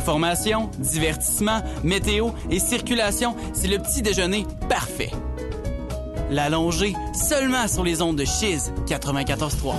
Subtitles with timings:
[0.00, 5.10] Information, divertissement, météo et circulation, c'est le petit déjeuner parfait.
[6.30, 9.74] L'allonger seulement sur les ondes de Chiz 94.3.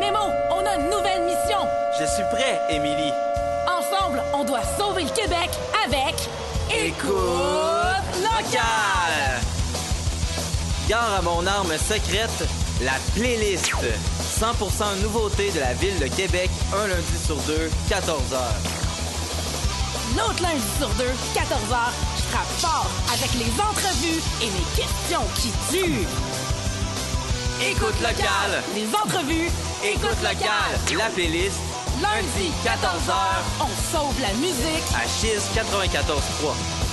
[0.00, 0.18] Nemo,
[0.50, 1.58] on a une nouvelle mission.
[2.00, 3.12] Je suis prêt, Émilie.
[3.78, 5.50] Ensemble, on doit sauver le Québec
[5.86, 6.16] avec
[6.84, 7.12] Écoute
[8.16, 9.40] locale.
[10.88, 12.48] Gare à mon arme secrète,
[12.84, 13.72] la playlist.
[14.40, 18.36] 100% nouveauté de la ville de Québec, un lundi sur deux, 14h.
[20.16, 21.78] L'autre lundi sur deux, 14h,
[22.16, 26.06] je frappe fort avec les entrevues et les questions qui tuent.
[27.70, 28.62] Écoute locale.
[28.74, 29.50] Les entrevues,
[29.84, 30.98] Écoute locale.
[30.98, 31.58] La playlist.
[32.02, 33.14] Lundi, 14h.
[33.60, 34.84] on sauve la musique.
[34.94, 36.83] À Chiz 94.3.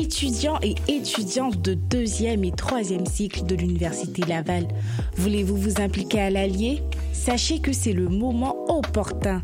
[0.00, 4.68] Étudiants et étudiantes de deuxième et troisième cycle de l'Université Laval,
[5.16, 6.84] voulez-vous vous impliquer à l'Allier?
[7.12, 9.42] Sachez que c'est le moment opportun.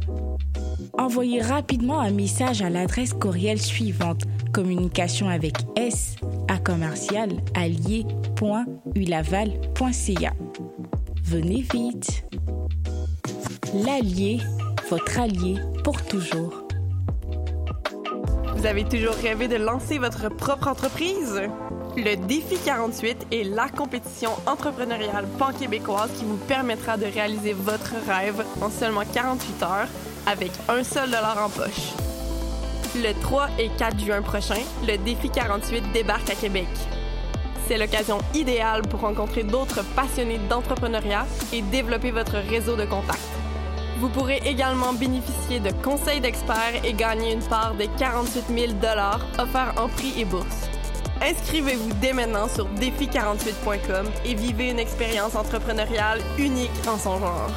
[0.96, 6.14] Envoyez rapidement un message à l'adresse courriel suivante communication avec S
[6.46, 10.32] à commercial allier.ulaval.ca.
[11.24, 12.24] Venez vite.
[13.74, 14.38] L'Allier,
[14.88, 16.63] votre allié pour toujours.
[18.64, 21.38] Vous avez toujours rêvé de lancer votre propre entreprise?
[21.98, 28.42] Le Défi 48 est la compétition entrepreneuriale pan-québécoise qui vous permettra de réaliser votre rêve
[28.62, 29.88] en seulement 48 heures
[30.26, 31.92] avec un seul dollar en poche.
[32.96, 36.68] Le 3 et 4 juin prochain, le Défi 48 débarque à Québec.
[37.68, 43.43] C'est l'occasion idéale pour rencontrer d'autres passionnés d'entrepreneuriat et développer votre réseau de contacts.
[43.98, 48.72] Vous pourrez également bénéficier de conseils d'experts et gagner une part des 48 000
[49.38, 50.68] offerts en prix et bourse.
[51.22, 57.50] Inscrivez-vous dès maintenant sur défi48.com et vivez une expérience entrepreneuriale unique en son genre.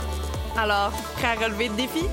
[0.57, 2.05] Alors, prêt à relever le défi?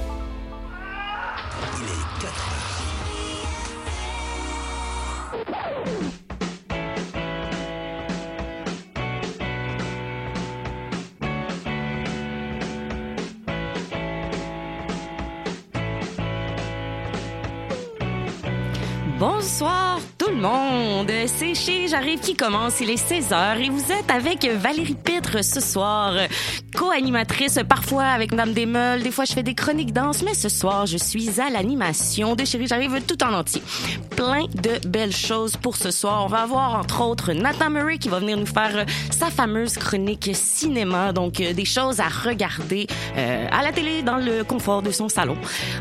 [19.45, 21.13] Bonsoir tout le monde.
[21.27, 22.81] C'est chez J'arrive qui commence.
[22.81, 26.15] Il est 16h et vous êtes avec Valérie Pitre ce soir,
[26.75, 29.03] co-animatrice parfois avec Madame Desmeules.
[29.03, 32.45] Des fois, je fais des chroniques danse, mais ce soir, je suis à l'animation de
[32.45, 33.63] Chérie J'arrive tout en entier.
[34.11, 36.25] Plein de belles choses pour ce soir.
[36.25, 39.75] On va avoir entre autres Nathan Murray qui va venir nous faire euh, sa fameuse
[39.75, 42.87] chronique cinéma, donc euh, des choses à regarder
[43.17, 45.37] euh, à la télé dans le confort de son salon.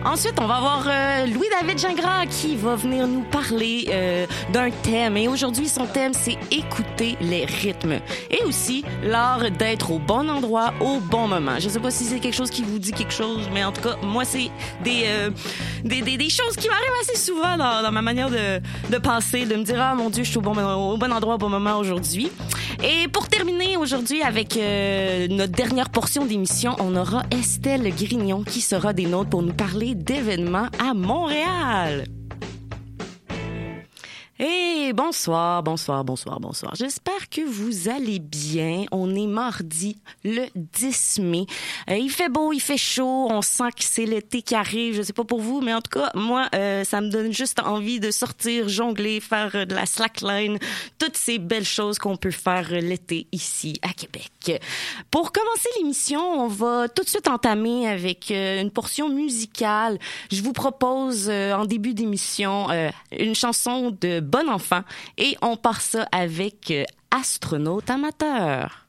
[0.06, 5.18] Ensuite, on va avoir euh, Louis-David Gingras qui va venir nous parler euh, d'un thème.
[5.18, 8.00] Et aujourd'hui, son thème, c'est écouter les rythmes.
[8.30, 11.60] Et aussi, l'art d'être au bon endroit au bon moment.
[11.60, 13.82] Je sais pas si c'est quelque chose qui vous dit quelque chose, mais en tout
[13.82, 14.50] cas, moi, c'est
[14.84, 15.30] des, euh,
[15.84, 18.60] des, des, choses qui m'arrivent assez souvent dans, dans ma manière de,
[18.92, 21.36] de penser, de me dire, ah mon Dieu, je suis au bon, au bon endroit
[21.36, 22.30] au bon moment aujourd'hui.
[22.84, 28.62] Et pour terminer aujourd'hui avec euh, notre dernière portion d'émission, on aura Estelle Grignon qui
[28.62, 32.06] sera des nôtres pour nous parler d'événements à Montréal.
[34.40, 36.74] Et bonsoir, bonsoir, bonsoir, bonsoir.
[36.74, 38.86] J'espère que vous allez bien.
[38.92, 41.46] On est mardi, le 10 mai.
[41.88, 43.28] Euh, il fait beau, il fait chaud.
[43.30, 44.96] On sent que c'est l'été qui arrive.
[44.96, 47.60] Je sais pas pour vous, mais en tout cas, moi, euh, ça me donne juste
[47.60, 50.58] envie de sortir, jongler, faire euh, de la slackline,
[50.98, 54.64] toutes ces belles choses qu'on peut faire l'été ici à Québec.
[55.12, 60.00] Pour commencer l'émission, on va tout de suite entamer avec une portion musicale.
[60.32, 62.68] Je vous propose en début d'émission
[63.12, 64.82] une chanson de Bon Enfant
[65.18, 68.83] et on part ça avec euh, Astronaute amateur.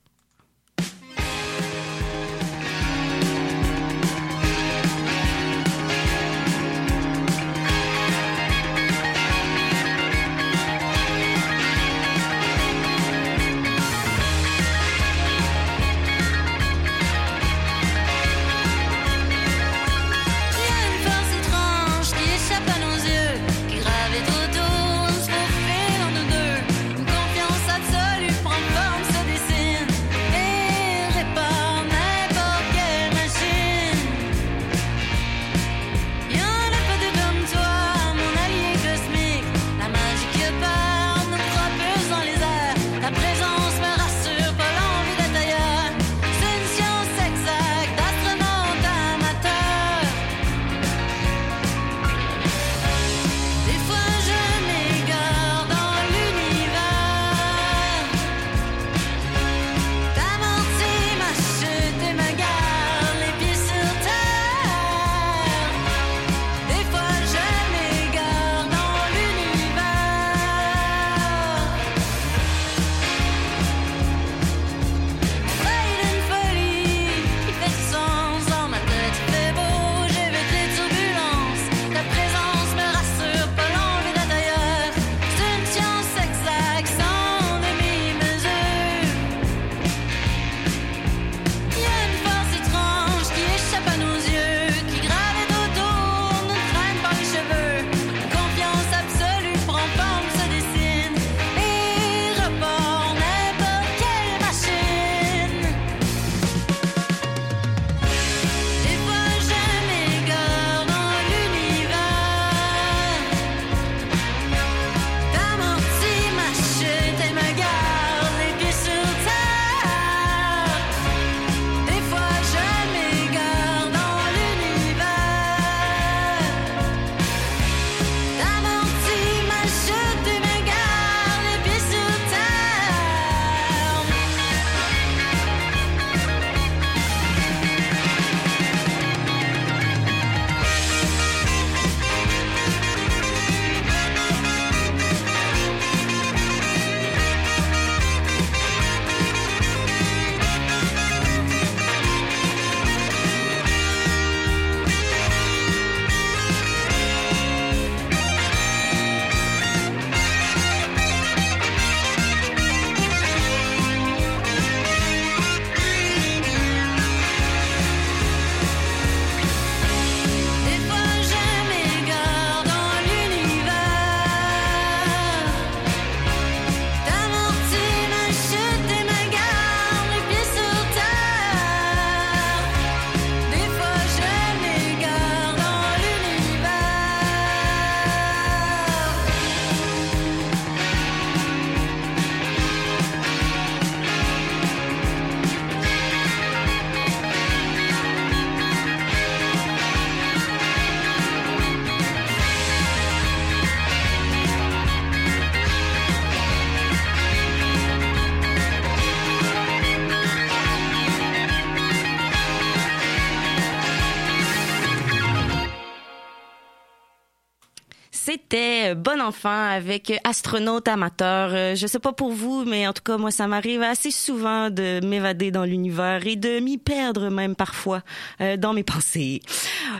[219.17, 221.51] Bon enfant avec Astronaute amateur.
[221.53, 224.71] Euh, Je sais pas pour vous, mais en tout cas, moi, ça m'arrive assez souvent
[224.71, 228.03] de m'évader dans l'univers et de m'y perdre même parfois
[228.41, 229.41] euh, dans mes pensées.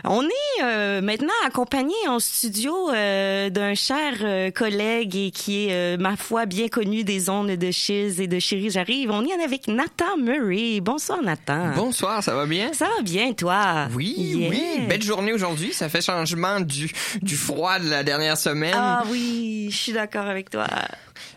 [0.03, 5.73] On est euh, maintenant accompagné en studio euh, d'un cher euh, collègue et qui est,
[5.73, 9.11] euh, ma foi, bien connu des ondes de Chiz et de Chérie J'arrive.
[9.11, 10.81] On est avec Nathan Murray.
[10.81, 11.71] Bonsoir, Nathan.
[11.75, 12.73] Bonsoir, ça va bien?
[12.73, 13.87] Ça va bien, toi?
[13.95, 14.49] Oui, Yeah.
[14.49, 15.71] oui, belle journée aujourd'hui.
[15.71, 16.91] Ça fait changement du,
[17.21, 18.73] du froid de la dernière semaine.
[18.75, 20.67] Ah oui, je suis d'accord avec toi.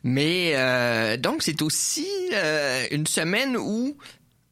[0.04, 3.96] Mais euh, donc, c'est aussi euh, une semaine où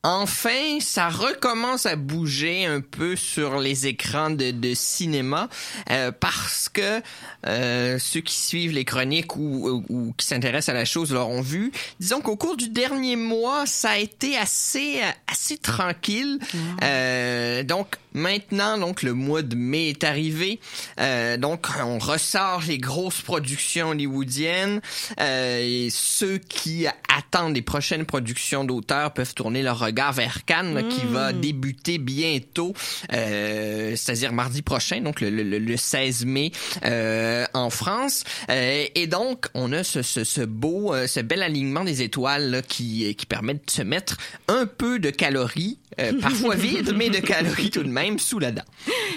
[0.02, 5.48] enfin ça recommence à bouger un peu sur les écrans de, de cinéma
[5.90, 7.02] euh, parce que
[7.48, 11.40] euh, ceux qui suivent les chroniques ou, ou- ou qui s'intéressent à la chose l'auront
[11.40, 11.73] vu.
[11.99, 16.38] Disons qu'au cours du dernier mois, ça a été assez assez tranquille.
[16.85, 20.58] Euh, donc maintenant, donc le mois de mai est arrivé.
[20.99, 24.80] Euh, donc on ressort les grosses productions hollywoodiennes.
[25.20, 30.75] Euh, et ceux qui attendent les prochaines productions d'auteurs peuvent tourner leur regard vers Cannes,
[30.75, 32.75] là, qui va débuter bientôt,
[33.12, 36.52] euh, c'est-à-dire mardi prochain, donc le, le- le 16 mai
[36.85, 38.25] euh, en France.
[38.50, 42.50] Euh, et donc on a ce, ce, ce beau, euh, ce bel alignement des étoiles
[42.50, 44.16] là, qui, qui permet de se mettre
[44.49, 48.52] un peu de calories, euh, parfois vides, mais de calories tout de même sous la
[48.52, 48.64] dent.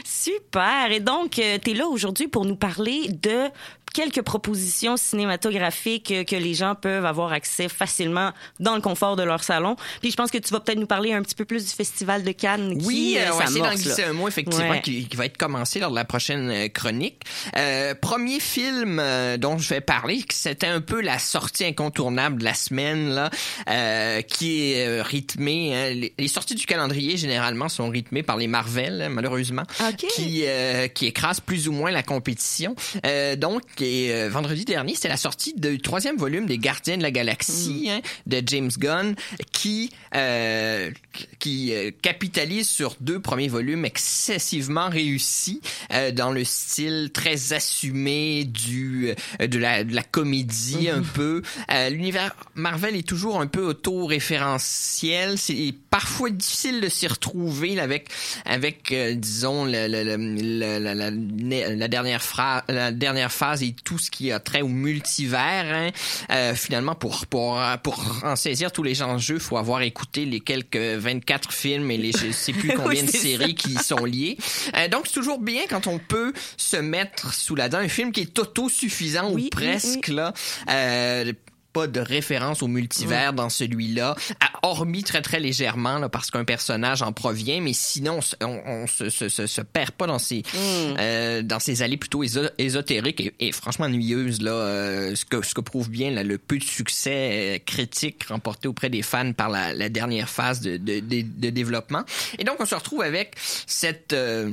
[0.03, 0.91] Super.
[0.91, 3.49] Et donc, tu es là aujourd'hui pour nous parler de
[3.93, 9.43] quelques propositions cinématographiques que les gens peuvent avoir accès facilement dans le confort de leur
[9.43, 9.75] salon.
[10.01, 12.23] Puis je pense que tu vas peut-être nous parler un petit peu plus du Festival
[12.23, 14.81] de Cannes Oui, qui euh, euh, on va essayer d'en glisser un mot effectivement Ouais.
[14.81, 17.21] qui, qui va être commencé lors de la prochaine euh, chronique.
[17.57, 22.43] Euh, premier film euh, dont je vais parler, c'était un peu la sortie incontournable de
[22.43, 23.29] la semaine là,
[23.69, 25.75] euh, qui est rythmée.
[25.75, 25.89] hein.
[25.93, 30.05] les, les sorties du calendrier généralement sont rythmées par les Marvel, hein, malheureusement, OK.
[30.13, 32.75] qui euh, qui écrasent plus ou moins la compétition.
[33.05, 37.03] Euh, donc, et, euh, vendredi dernier, c'était la sortie du troisième volume des Gardiens de
[37.03, 37.89] la Galaxie Mm.
[37.89, 39.15] hein, de James Gunn,
[39.51, 40.91] qui euh,
[41.39, 45.61] qui euh, capitalise sur deux premiers volumes excessivement réussis
[45.93, 51.41] euh, dans le style très assumé du euh, de la de la comédie un peu.
[51.71, 53.61] Euh, L'univers Marvel est toujours un peu
[54.39, 55.37] auto-référentiel.
[55.37, 58.09] C'est parfois difficile de s'y retrouver là, avec
[58.45, 63.31] avec euh, disons le, le- le- le- la, la- la- la dernière phrase la dernière
[63.31, 65.39] phase et tout ce qui a trait au multivers.
[65.41, 65.89] hein.
[66.31, 70.77] Euh, finalement, pour pour pour en saisir tous les enjeux, faut avoir écouté les quelques
[70.77, 74.05] 24 films et les je sais plus combien Oui, de c'est séries qui y sont
[74.05, 74.37] liées.
[74.75, 78.11] Euh, donc c'est toujours bien quand on peut se mettre sous la dent un film
[78.11, 80.33] qui est autosuffisant Oui, ou presque là.
[80.69, 81.31] Euh,
[81.73, 84.15] pas de référence au multivers dans celui-là,
[84.63, 88.87] hormis très très légèrement là, parce qu'un personnage en provient, mais sinon on, se- on,
[88.87, 93.21] se, se, se, se perd pas dans ces euh, dans ces allées plutôt éso- ésotériques
[93.21, 96.57] et, et franchement ennuyeuses là, euh, ce que ce que prouve bien là, le peu
[96.57, 100.99] de succès euh, critique remporté auprès des fans par la, la dernière phase de, de,
[100.99, 102.03] de, de développement.
[102.37, 103.35] Et donc on se retrouve avec
[103.67, 104.49] cette euh,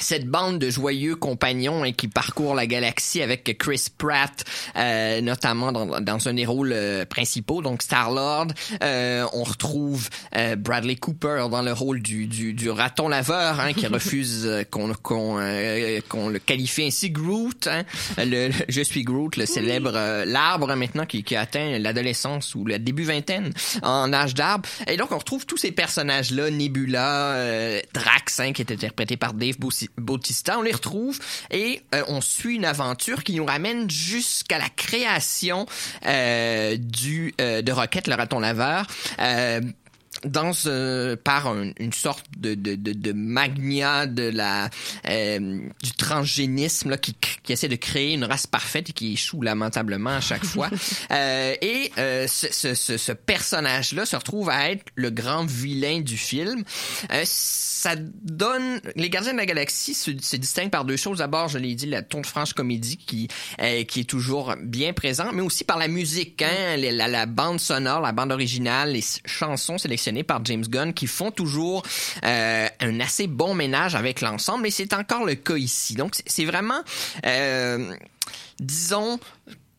[0.00, 4.42] cette bande de joyeux compagnons hein, qui parcourent la galaxie avec Chris Pratt,
[4.76, 8.48] euh, notamment dans, dans un des rôles euh, principaux, donc Star-Lord.
[8.82, 13.74] Euh, on retrouve euh, Bradley Cooper dans le rôle du, du, du raton laveur hein,
[13.74, 17.66] qui refuse euh, qu'on qu'on euh, qu'on le qualifie ainsi Groot.
[17.66, 17.82] Hein,
[18.16, 21.78] le, le- je suis Groot, le célèbre euh, l'arbre hein, maintenant qui, qui a atteint
[21.78, 24.66] l'adolescence ou le début vingtaine en âge d'arbre.
[24.86, 29.34] Et donc on retrouve tous ces personnages-là, Nebula, euh, Drax, hein, qui est interprété par
[29.34, 31.18] Dave Bouci- Bautista, on les retrouve
[31.50, 35.66] et euh, on suit une aventure qui nous ramène jusqu'à la création
[36.06, 38.86] euh, du euh, de Rocket le raton laveur.
[40.24, 44.68] Dans euh, par un- une sorte de, de, de, de magnia de la
[45.08, 49.42] euh, du transgénisme là, qui, qui essaie de créer une race parfaite et qui échoue
[49.42, 50.68] lamentablement à chaque fois.
[51.10, 56.00] Euh, et euh, ce, ce, ce, ce personnage-là se retrouve à être le grand vilain
[56.00, 56.64] du film.
[57.12, 61.18] Euh, ça donne les Gardiens de la Galaxie se, se distinguent par deux choses.
[61.18, 63.28] D'abord, je l'ai dit, la ton de franche comédie qui
[63.60, 67.26] euh, qui est toujours bien présent, mais aussi par la musique, hein, la, la, la
[67.26, 71.82] bande sonore, la bande originale, les chansons sélectionnées par James Gunn qui font toujours
[72.24, 74.66] euh, un assez bon ménage avec l'ensemble.
[74.66, 75.94] Et c'est encore le cas ici.
[75.94, 76.82] Donc c'est- vraiment,
[77.24, 77.94] euh,
[78.58, 79.18] disons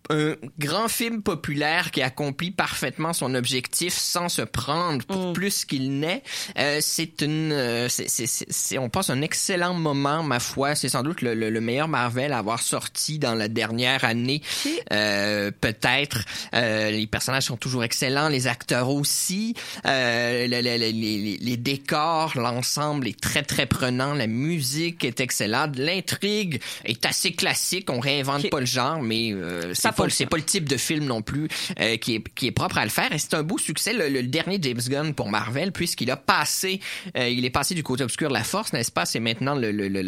[0.10, 5.34] un grand film populaire qui accomplit parfaitement son objectif sans se prendre pour Mm.
[5.34, 6.24] plus qu'il n'est.
[6.58, 10.76] Euh, c'est une, euh, c'est, c'est, c'est- c'est- on passe un excellent moment, ma foi.
[10.76, 14.42] C'est sans doute le, le- le meilleur Marvel à avoir sorti dans la dernière année,
[14.92, 16.26] euh, peut-être.
[16.54, 19.54] Euh, les personnages sont toujours excellents, les acteurs aussi.
[19.86, 24.14] Euh, le- le- le- les, les décors, l'ensemble est très très prenant.
[24.14, 25.78] La musique est excellente.
[25.78, 27.90] L'intrigue est assez classique.
[27.90, 30.18] On réinvente pas le genre, mais euh, Ça pas, fonctionne.
[30.18, 31.48] c'est pas le type de film non plus
[31.80, 33.12] euh, qui, est, qui est propre à le faire.
[33.14, 36.80] Et c'est un beau succès, le, le dernier James Gunn pour Marvel, puisqu'il a passé,
[37.18, 39.06] euh, il est passé du côté obscur de la force, n'est-ce pas?
[39.06, 40.02] C'est maintenant le, le, le,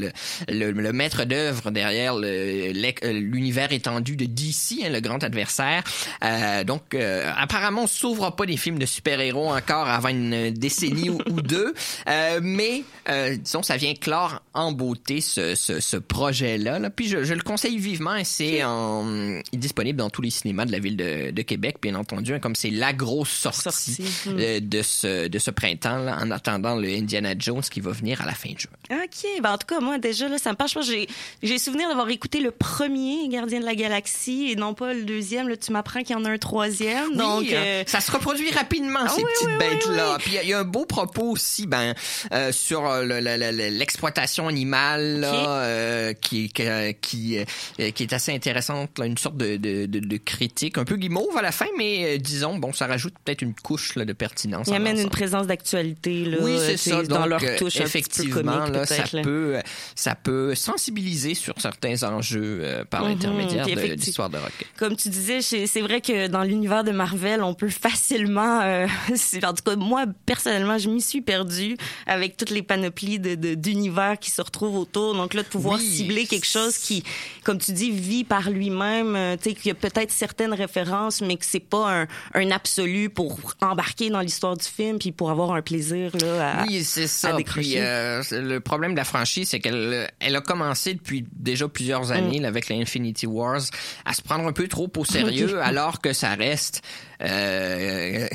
[0.49, 2.73] le, le- maître d'œuvre derrière euh,
[3.03, 5.83] l'univers étendu de DC, hein, le grand adversaire.
[6.23, 11.09] Euh, donc, euh, apparemment, on s'ouvre pas des films de super-héros encore avant une décennie
[11.09, 11.73] ou, ou deux,
[12.07, 16.79] Euh, mais euh, disons, ça vient clore en beauté ce, ce, ce projet-là.
[16.79, 16.89] Là.
[16.89, 20.63] Puis je, je le conseille vivement et c'est en, il disponible dans tous les cinémas
[20.65, 24.01] de la ville de, de Québec, bien entendu, hein, comme c'est la grosse sortie, Sortie,
[24.25, 24.37] hmm.
[24.39, 28.21] euh, de ce, de ce printemps, là, en attendant le Indiana Jones qui va venir
[28.21, 28.71] à la fin juin.
[28.89, 29.41] OK.
[29.43, 31.07] Ben, en tout cas, moi, déjà, là, ça me que j'ai,
[31.43, 35.49] j'ai souvenir d'avoir écouté le premier Gardien de la Galaxie et non pas le deuxième.
[35.49, 37.13] Là, tu m'apprends qu'il y en a un troisième.
[37.15, 40.17] Donc, Oui, euh, hein, ça se reproduit rapidement ces oui, petites oui, bêtes-là.
[40.19, 41.93] Puis il y a- il y, a un beau propos aussi, ben,
[42.31, 48.13] euh, sur euh, le- le- le- l'exploitation animale là, euh, qui qui euh, qui est
[48.13, 51.51] assez intéressante, là, une sorte de, de, de, de critique, un peu guimauve à la
[51.51, 54.67] fin, mais euh, disons bon, ça rajoute peut-être une couche là, de pertinence.
[54.67, 56.25] il amène une présence d'actualité.
[56.25, 57.07] Là, Oui, c'est.
[57.07, 59.21] Dans leur euh, touche un petit peu effectivement, comique, là, ça là.
[59.23, 59.57] peut,
[59.95, 64.51] ça peut sensibiliser sur certains enjeux euh, par Mhm, l'intermédiaire puis de l'histoire de rock.
[64.77, 68.87] Comme tu disais, c'est vrai que dans l'univers de Marvel, on peut facilement, euh,
[69.43, 74.17] en tout cas moi personnellement, je m'y suis perdue avec toutes les panoplies de- d'univers
[74.19, 75.13] qui se retrouvent autour.
[75.15, 75.85] Donc là, de pouvoir Oui.
[75.85, 77.03] cibler quelque chose qui,
[77.43, 81.21] comme tu dis, vit par lui-même, euh, tu sais, qu'il y a peut-être certaines références,
[81.21, 85.31] mais que c'est pas un, un absolu pour embarquer dans l'histoire du film puis pour
[85.31, 86.59] avoir un plaisir là.
[86.59, 87.35] À, Oui, c'est ça.
[87.45, 92.11] Puis, euh, le problème de la franchise, c'est qu'elle elle a commencé depuis déjà plusieurs
[92.11, 93.61] années là, avec la Infinity Wars
[94.05, 96.81] à se prendre un peu trop au sérieux, alors que ça reste
[97.21, 98.27] euh,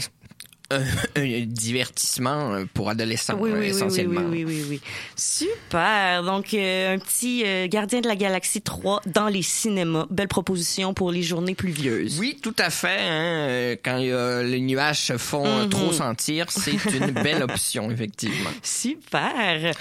[0.70, 4.20] un, divertissement pour adolescents Oui, oui, oui, oui, essentiellement.
[4.30, 4.80] oui, oui, oui, oui.
[5.16, 6.22] Super.
[6.22, 10.06] Donc, euh, un petit euh, Gardien de la Galaxie 3 dans les cinémas.
[10.10, 12.18] Belle proposition pour les journées pluvieuses.
[12.18, 12.88] Oui, tout à fait.
[13.00, 13.46] hein.
[13.48, 15.68] Euh, Quand les nuages se font euh, Mhm.
[15.70, 18.50] trop sentir, c'est une belle option, effectivement.
[18.62, 19.72] Super.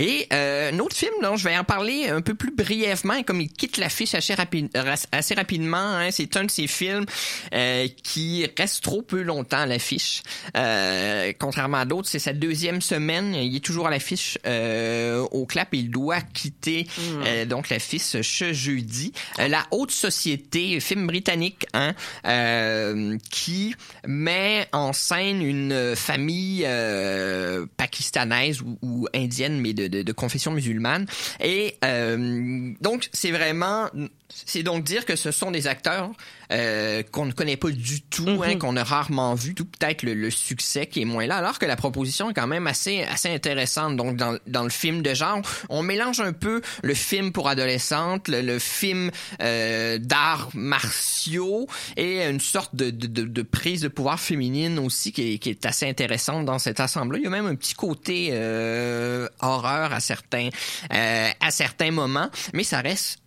[0.00, 3.40] Et euh, un autre film dont je vais en parler un peu plus brièvement, comme
[3.42, 7.04] il quitte l'affiche assez, rapi- ras- assez rapidement, hein, c'est un de ces films
[7.52, 10.22] euh, qui reste trop peu longtemps à l'affiche.
[10.56, 15.44] Euh, contrairement à d'autres, c'est sa deuxième semaine, il est toujours à l'affiche euh, au
[15.44, 16.86] clap, il doit quitter
[17.26, 19.12] euh, donc l'affiche ce jeudi.
[19.38, 21.92] Euh, la Haute Société, film britannique, hein,
[22.26, 23.74] euh, qui
[24.06, 31.06] met en scène une famille euh, pakistanaise ou, ou indienne, mais de, de, confession musulmane.
[31.40, 33.88] Et euh, donc, c'est vraiment...
[34.32, 36.10] C'est donc dire que ce sont des acteurs
[36.52, 40.14] euh, qu'on ne connaît pas du tout, hein, qu'on a rarement vu, tout peut-être le,
[40.14, 43.28] le succès qui est moins là, alors que la proposition est quand même assez assez
[43.28, 43.96] intéressante.
[43.96, 48.28] Donc dans, dans le film de genre, on mélange un peu le film pour adolescentes,
[48.28, 49.10] le, le film
[49.42, 55.12] euh, d'arts martiaux et une sorte de, de, de, de prise de pouvoir féminine aussi
[55.12, 57.18] qui est, qui est assez intéressante dans cet ensemble-là.
[57.18, 60.48] Il y a même un petit côté euh, horreur à certains
[60.92, 63.19] euh, à certains moments, mais ça reste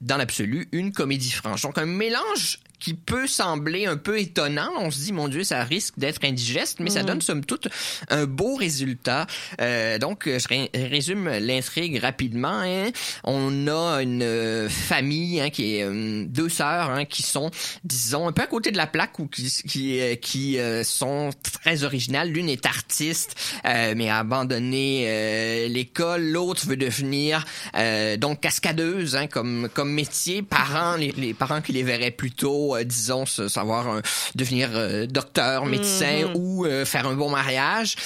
[0.00, 1.62] dans l'absolu, une comédie franche.
[1.62, 4.70] Donc un mélange qui peut sembler un peu étonnant.
[4.78, 7.68] On se dit, mon Dieu, ça risque d'être indigeste, mais ça donne somme toute
[8.08, 9.26] un beau résultat.
[9.60, 12.60] Euh, donc, je ré- résume l'intrigue rapidement.
[12.62, 12.90] hein.
[13.24, 17.50] On a une euh, famille hein, qui est euh, deux sœurs hein, qui sont,
[17.84, 21.30] disons, un peu à côté de la plaque ou qui qui, euh, qui euh, sont
[21.62, 22.30] très originales.
[22.30, 26.22] L'une est artiste, euh, mais a abandonné euh, l'école.
[26.28, 27.44] L'autre veut devenir
[27.76, 30.42] euh, donc cascadeuse hein, comme comme métier.
[30.42, 34.00] Parents, les, les parents qui les verraient plutôt, euh, disons, savoir euh,
[34.34, 37.96] devenir euh, docteur, médecin ou euh, faire un bon mariage.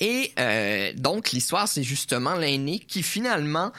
[0.00, 0.32] Et
[0.96, 3.72] donc l'histoire, c'est justement l'aînée qui finalement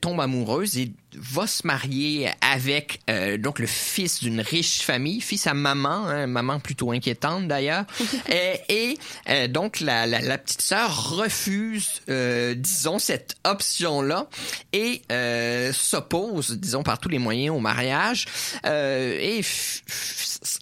[0.00, 5.46] tombe amoureuse et va se marier avec euh, donc le fils d'une riche famille, fils
[5.46, 7.84] à maman, hein, maman plutôt inquiétante d'ailleurs,
[8.28, 14.28] et, et, euh, donc la, la, la petite sœur refuse, euh, disons cette option là
[14.72, 18.26] et euh, s'oppose, disons par tous les moyens au mariage
[18.64, 19.40] euh, et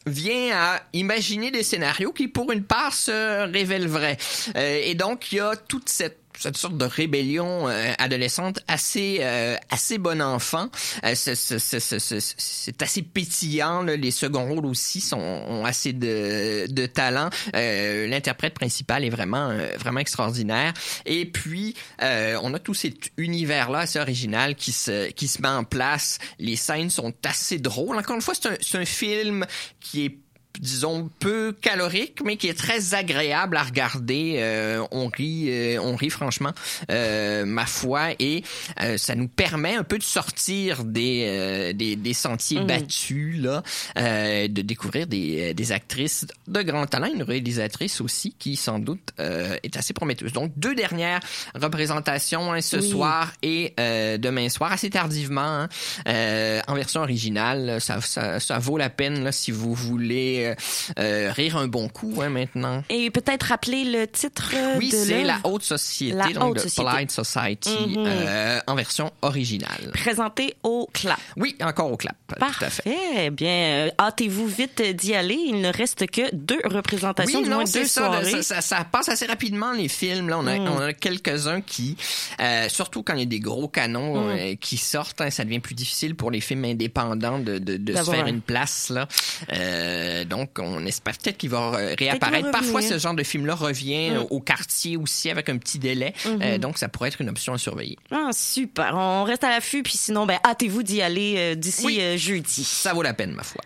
[0.06, 4.16] vient à imaginer des scénarios qui pour une part se révèlent vrais.
[4.56, 9.18] Euh, et donc il y a toute cette cette sorte de rébellion euh, adolescente assez
[9.20, 10.68] euh, assez bon enfant.
[11.04, 13.82] Euh, c'est- assez pétillant.
[13.82, 13.96] là.
[13.96, 17.30] Les seconds rôles aussi sont ont assez de, de talent.
[17.54, 20.72] Euh, L'interprète principal est vraiment euh, vraiment extraordinaire.
[21.06, 25.40] Et puis euh, on a tout cet univers là assez original qui se qui se
[25.42, 26.18] met en place.
[26.38, 27.96] Les scènes sont assez drôles.
[27.98, 29.46] Encore une fois, c'est un c'est un film
[29.80, 30.18] qui est
[30.60, 35.96] disons peu calorique mais qui est très agréable à regarder euh, on rit euh, on
[35.96, 36.52] rit franchement
[36.90, 38.42] euh, ma foi et
[38.80, 42.66] euh, ça nous permet un peu de sortir des euh, des, des sentiers Mhm.
[42.66, 43.62] battus là
[43.98, 49.10] euh, de découvrir des, des actrices de grand talent une réalisatrice aussi qui sans doute
[49.18, 51.20] euh, est assez prometteuse donc deux dernières
[51.54, 52.90] représentations hein, ce Oui.
[52.90, 55.68] soir et euh, demain soir assez tardivement hein,
[56.06, 60.54] euh, en version originale ça, ça, ça vaut la peine là, si vous voulez euh,
[60.98, 64.96] euh, rire un bon coup hein, maintenant Et peut-être rappeler le titre euh, oui, de
[64.96, 66.90] c'est la Haute Société, La donc Haute Société.
[66.90, 68.04] Polite Society, Mhm.
[68.06, 69.90] euh, en version originale.
[69.92, 71.18] Présenté au clap.
[71.36, 72.82] Oui, encore au clap, tout à fait.
[72.82, 73.30] Parfait.
[73.30, 73.48] Bien,
[73.86, 75.34] euh, hâtez-vous vite d'y aller.
[75.46, 78.30] Il ne reste que deux représentations, Oui, du non, moins deux ça, soirées.
[78.30, 80.28] ça, ça, ça passe assez rapidement les films.
[80.28, 80.68] Là, on a, Mm.
[80.68, 81.96] on a quelques-uns qui,
[82.40, 84.30] euh, surtout quand il y a des gros canons Mm.
[84.30, 87.94] euh, qui sortent, hein, ça devient plus difficile pour les films indépendants de, de, de
[87.96, 88.90] se faire un- une place.
[88.90, 89.08] Là,
[89.52, 92.50] Euh, donc on espère peut-être qu'il va réapparaître.
[92.50, 94.26] Parfois, ce genre de film-là revient Mm.
[94.30, 96.12] au quartier aussi avec un petit délai.
[96.26, 97.96] Euh, donc ça pourrait être une option à surveiller.
[98.10, 98.94] Ah, super.
[98.96, 101.98] On reste à l'affût, puis sinon, ben, hâtez-vous d'y aller euh, d'ici Oui.
[102.00, 102.64] euh, jeudi.
[102.64, 103.62] Ça vaut la peine, ma foi.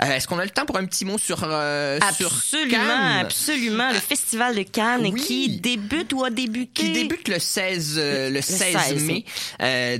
[0.00, 3.24] Est-ce qu'on a le temps pour un petit mot sur, euh, sur Absolument, Cannes?
[3.24, 3.88] absolument.
[3.90, 5.20] Le Festival de Cannes Oui.
[5.20, 6.82] qui débute ou a débuté?
[6.82, 9.02] qui débute le 16 euh, le 16, 16.
[9.04, 9.24] mai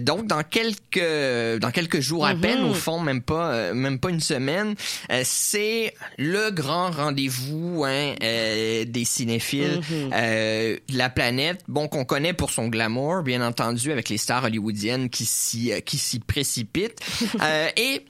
[0.01, 2.40] donc dans quelques dans quelques jours à Mhm.
[2.40, 4.75] peine au fond même pas même pas une semaine
[5.23, 10.11] c'est le grand rendez-vous hein, euh, des cinéphiles Mhm.
[10.12, 14.44] euh, de la planète bon qu'on connaît pour son glamour bien entendu avec les stars
[14.44, 17.00] hollywoodiennes qui s'y euh, qui s'y précipitent
[17.42, 18.02] Euh, et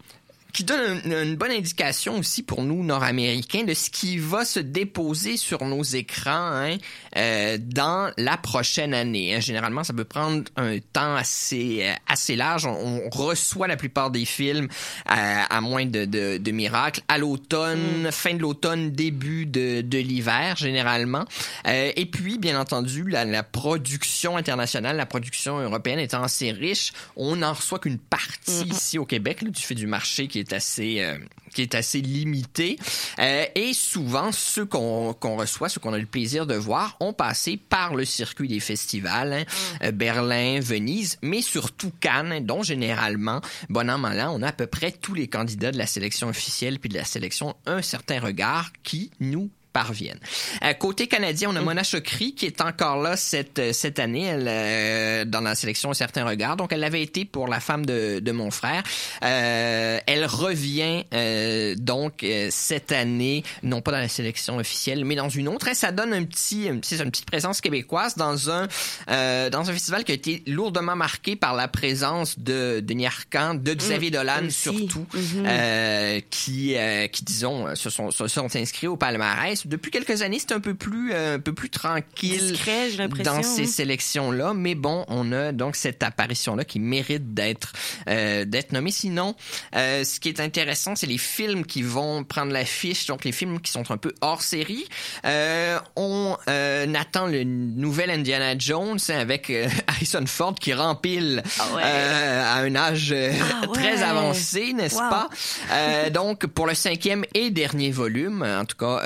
[0.54, 4.60] qui donne une, une bonne indication aussi pour nous Nord-Américains de ce qui va se
[4.60, 6.76] déposer sur nos écrans hein,
[7.16, 9.34] euh, dans la prochaine année.
[9.34, 9.40] hein.
[9.40, 12.66] Généralement, ça peut prendre un temps assez euh, assez large.
[12.66, 14.68] On, on reçoit la plupart des films
[15.10, 19.98] euh, à moins de, de, de miracles à l'automne, fin de l'automne, début de, de
[19.98, 21.24] l'hiver généralement.
[21.66, 26.92] Euh, et puis, bien entendu, la, la production internationale, la production européenne étant assez riche,
[27.16, 30.43] on n'en reçoit qu'une partie ici au Québec là, du fait du marché qui est
[30.52, 31.18] assez euh,
[31.54, 32.78] qui est assez limité.
[33.18, 37.56] Euh, et souvent, ceux qu'on reçoit, ceux qu'on a le plaisir de voir, ont passé
[37.56, 39.44] par le circuit des festivals, hein,
[39.82, 44.52] euh, Berlin, Venise, mais surtout Cannes, dont généralement, bon an, mal an, on a à
[44.52, 48.20] peu près tous les candidats de la sélection officielle puis de la sélection Un certain
[48.20, 50.20] regard qui nous parviennent.
[50.64, 54.24] Euh, côté canadien, on a Mona Chokri qui est encore là cette euh, cette année
[54.24, 56.56] elle, euh, dans la sélection Un certain regard.
[56.56, 58.82] Donc elle avait été pour la femme de, de mon frère.
[59.24, 65.16] Euh, elle revient euh, donc euh, cette année, non pas dans la sélection officielle, mais
[65.16, 65.68] dans une autre.
[65.68, 68.68] Et ça donne un petit, un petit- une petite présence québécoise dans un
[69.10, 73.54] euh, dans un festival qui a été lourdement marqué par la présence de Denis Arcand,
[73.54, 75.06] de Xavier Dolan surtout,
[75.44, 79.63] euh, qui euh, qui disons se sont se sont inscrits au palmarès.
[79.66, 83.34] Depuis quelques années, c'est un peu plus euh, un peu plus tranquille Discret, j'ai l'impression.
[83.36, 83.66] dans ces hein.
[83.66, 84.52] sélections-là.
[84.54, 87.72] Mais bon, on a donc cette apparition-là qui mérite d'être
[88.08, 88.90] euh, d'être nommée.
[88.90, 89.34] Sinon,
[89.76, 93.60] euh, ce qui est intéressant, c'est les films qui vont prendre l'affiche, donc les films
[93.60, 94.86] qui sont un peu hors série.
[95.24, 101.74] Euh, on euh, attend le nouvel Indiana Jones avec euh, Harrison Ford qui rempile Ah
[101.74, 101.82] ouais.
[101.84, 103.72] euh, à un âge Ah ouais.
[103.74, 105.10] très avancé, n'est-ce Wow.
[105.10, 105.28] pas?
[105.72, 109.00] Euh, donc, pour le cinquième et dernier volume, en tout cas,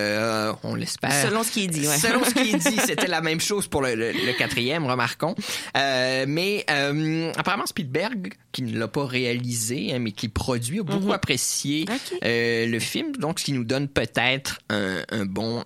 [0.00, 1.12] euh, on l'espère.
[1.12, 1.96] Selon ce qui est dit, ouais.
[1.98, 5.34] Selon ce qui est dit, c'était la même chose pour le, le- le quatrième, remarquons.
[5.76, 10.82] Euh, mais euh, apparemment, Spielberg, qui ne l'a pas réalisé, hein, mais qui produit, a
[10.82, 11.10] beaucoup Mhm.
[11.12, 11.84] apprécié
[12.22, 15.64] le film, donc ce qui nous donne peut-être un, un bon...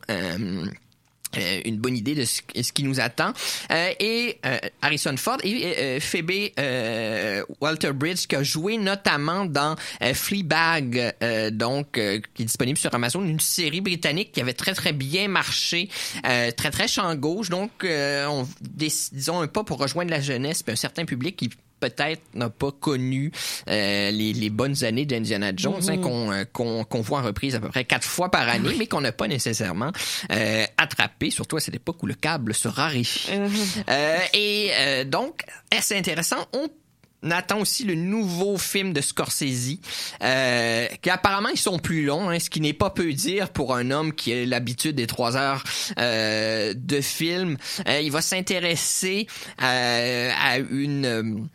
[1.38, 3.32] euh, euh, une bonne idée de ce, ce qui nous attend.
[3.70, 9.44] Euh, et euh, Harrison Ford et euh, Phoebe euh, Walter Bridge qui a joué notamment
[9.44, 14.40] dans euh, Fleabag, euh, donc euh, qui est disponible sur Amazon, une série britannique qui
[14.40, 15.88] avait très très bien marché,
[16.26, 17.48] euh, très très champ gauche.
[17.48, 21.36] Donc, euh, on, dis- disons un pas pour rejoindre la jeunesse, puis un certain public
[21.36, 23.32] qui peut-être n'a pas connu
[23.68, 27.60] euh, les, les bonnes années d'Indiana Jones, hein, qu'on euh, qu'on voit en reprise à
[27.60, 29.92] peu près quatre fois par année, mais qu'on n'a pas nécessairement
[30.32, 33.32] euh, attrapé, surtout à cette époque où le câble se raréfie.
[33.32, 33.50] Mhm.
[33.90, 36.68] Euh, et euh, donc, assez intéressant, on
[37.30, 39.78] attend aussi le nouveau film de Scorsese,
[40.22, 43.74] euh, qui apparemment ils sont plus longs, hein, ce qui n'est pas peu dire pour
[43.74, 45.64] un homme qui a l'habitude des trois heures
[45.98, 47.56] euh, de film.
[47.88, 49.26] Euh, il va s'intéresser
[49.62, 51.48] euh, à une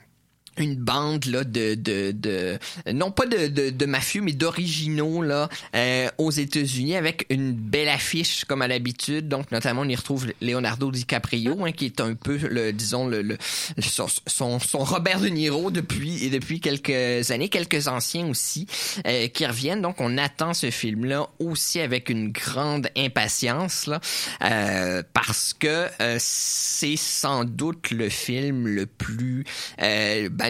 [0.59, 2.59] une bande là de de, de
[2.91, 7.89] non pas de, de, de mafieux mais d'originaux là euh, aux États-Unis avec une belle
[7.89, 9.27] affiche comme à l'habitude.
[9.27, 13.21] Donc notamment on y retrouve Leonardo DiCaprio hein, qui est un peu le disons le,
[13.21, 13.37] le
[13.79, 18.67] son, son, Robert De Niro depuis et depuis quelques années quelques anciens aussi
[19.07, 19.81] euh, qui reviennent.
[19.81, 23.99] Donc on attend ce film là aussi avec une grande impatience là
[24.43, 29.45] euh, parce que euh, c'est sans doute le film le plus
[29.81, 30.48] euh, ben,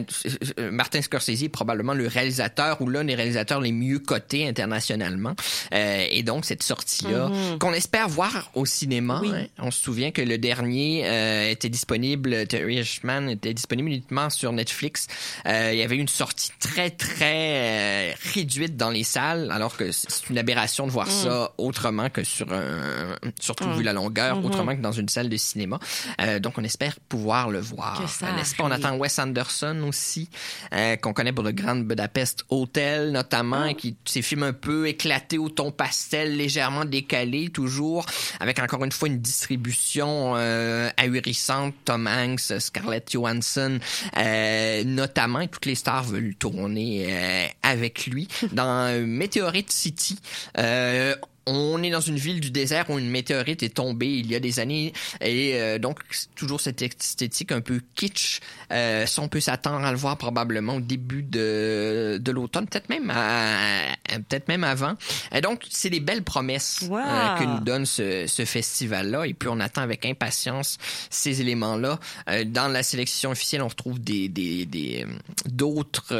[0.71, 5.35] Martin Scorsese est probablement le réalisateur ou l'un des réalisateurs les mieux cotés internationalement.
[5.73, 7.59] Euh, et donc, cette sortie-là, Mhm.
[7.59, 9.19] qu'on espère voir au cinéma.
[9.23, 9.31] Oui.
[9.33, 9.45] hein.
[9.59, 14.51] On se souvient que le dernier euh, était disponible, Terry Hirschman était disponible uniquement sur
[14.51, 15.07] Netflix.
[15.45, 19.91] Euh, il y avait une sortie très, très euh, réduite dans les salles, alors que
[19.91, 21.13] c'est une aberration de voir Mhm.
[21.23, 23.15] ça autrement que sur un...
[23.39, 24.45] Surtout vu la longueur, Mhm.
[24.45, 25.79] autrement que dans une salle de cinéma.
[26.21, 27.99] Euh, donc, on espère pouvoir le voir.
[28.23, 28.63] Euh, N'est-ce pas?
[28.63, 30.29] On attend Wes Anderson aussi,
[30.73, 33.73] euh, qu'on connaît pour le Grand Budapest Hotel, notamment, Ah.
[33.73, 38.05] qui ces films un peu éclatés au ton pastel, légèrement décalés, toujours,
[38.39, 41.73] avec encore une fois une distribution euh, ahurissante.
[41.85, 43.79] Tom Hanks, Scarlett Johansson,
[44.17, 48.27] euh, notamment, et toutes les stars veulent tourner euh, avec lui.
[48.51, 50.17] Dans euh, Meteorite City,
[50.57, 51.15] euh,
[51.49, 54.39] on est dans une ville du désert où une météorite est tombée il y a
[54.39, 55.99] des années et euh, donc
[56.35, 58.39] toujours cette esthétique un peu kitsch.
[58.71, 62.89] Euh, ça, on peut s'attendre à le voir probablement au début de, de l'automne, peut-être
[62.89, 63.81] même à,
[64.29, 64.93] peut-être même avant.
[65.33, 66.97] Et donc c'est des belles promesses Wow.
[66.97, 70.77] euh, que nous donne ce, ce festival-là et puis on attend avec impatience
[71.09, 71.99] ces éléments-là.
[72.29, 75.11] Euh, dans la sélection officielle, on retrouve des des des euh,
[75.49, 76.13] d'autres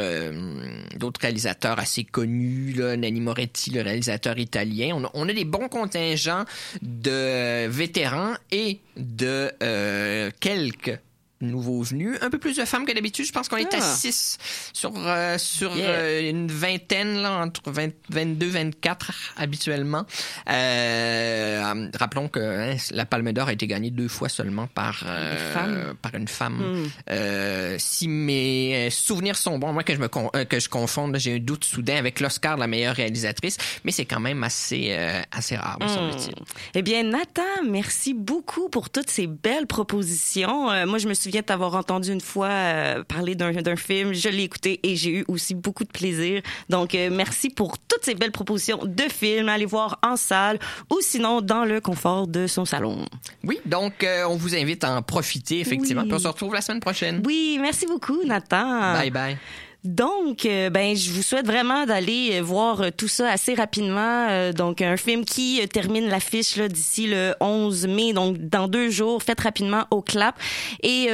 [0.96, 5.00] d'autres réalisateurs assez connus, là, Nanni Moretti, le réalisateur italien.
[5.14, 6.44] On on a des bons contingents
[6.82, 10.98] de vétérans et de euh, quelques
[11.40, 13.24] nouveaux venus, un peu plus de femmes que d'habitude.
[13.26, 13.94] Je pense qu'on est à Ah.
[13.96, 14.38] 6
[14.72, 15.88] sur euh, sur Yeah.
[15.90, 20.04] euh, une vingtaine là entre 20, 22 24 habituellement.
[20.48, 24.98] Euh, rappelons que hein, la Palme d'Or a été gagnée deux fois seulement par
[25.54, 25.94] femme.
[26.02, 26.84] par une femme.
[27.08, 27.78] Hmm.
[27.78, 30.08] Si mes souvenirs sont bons, moi que je me
[30.44, 34.04] que je confonde, j'ai un doute soudain avec l'Oscar de la meilleure réalisatrice, mais c'est
[34.04, 34.96] quand même assez
[35.32, 35.88] assez rare, me Hmm.
[35.88, 36.34] semble-t-il.
[36.74, 40.86] Eh bien, Nathan, merci beaucoup pour toutes ces belles propositions.
[40.86, 44.12] Moi, je me souviens t'avoir entendu une fois euh, parler d'un d'un film.
[44.12, 46.42] Je l'ai écouté et j'ai eu aussi beaucoup de plaisir.
[46.68, 49.48] Donc, euh, merci pour toutes ces belles propositions de films.
[49.48, 50.58] Allez voir en salle
[50.90, 53.06] ou sinon dans le confort de son salon.
[53.44, 56.02] Oui, donc euh, on vous invite à en profiter effectivement.
[56.02, 56.08] Oui.
[56.08, 57.22] Puis on se retrouve la semaine prochaine.
[57.24, 58.92] Oui, merci beaucoup, Nathan.
[58.94, 59.38] Bye bye.
[59.84, 64.50] Donc, euh, ben, je vous souhaite vraiment d'aller euh, voir euh, tout ça assez rapidement.
[64.52, 69.22] Donc, un film qui termine l'affiche d'ici le 11 mai, donc dans deux jours.
[69.22, 70.38] Faites rapidement au clap.
[70.82, 71.08] Et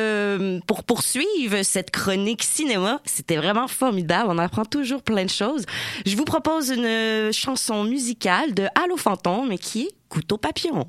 [0.67, 4.29] pour poursuivre cette chronique cinéma, c'était vraiment formidable.
[4.31, 5.65] On apprend toujours plein de choses.
[6.05, 10.87] Je vous propose une chanson musicale de Allo Fantôme qui est Couteau Papillon.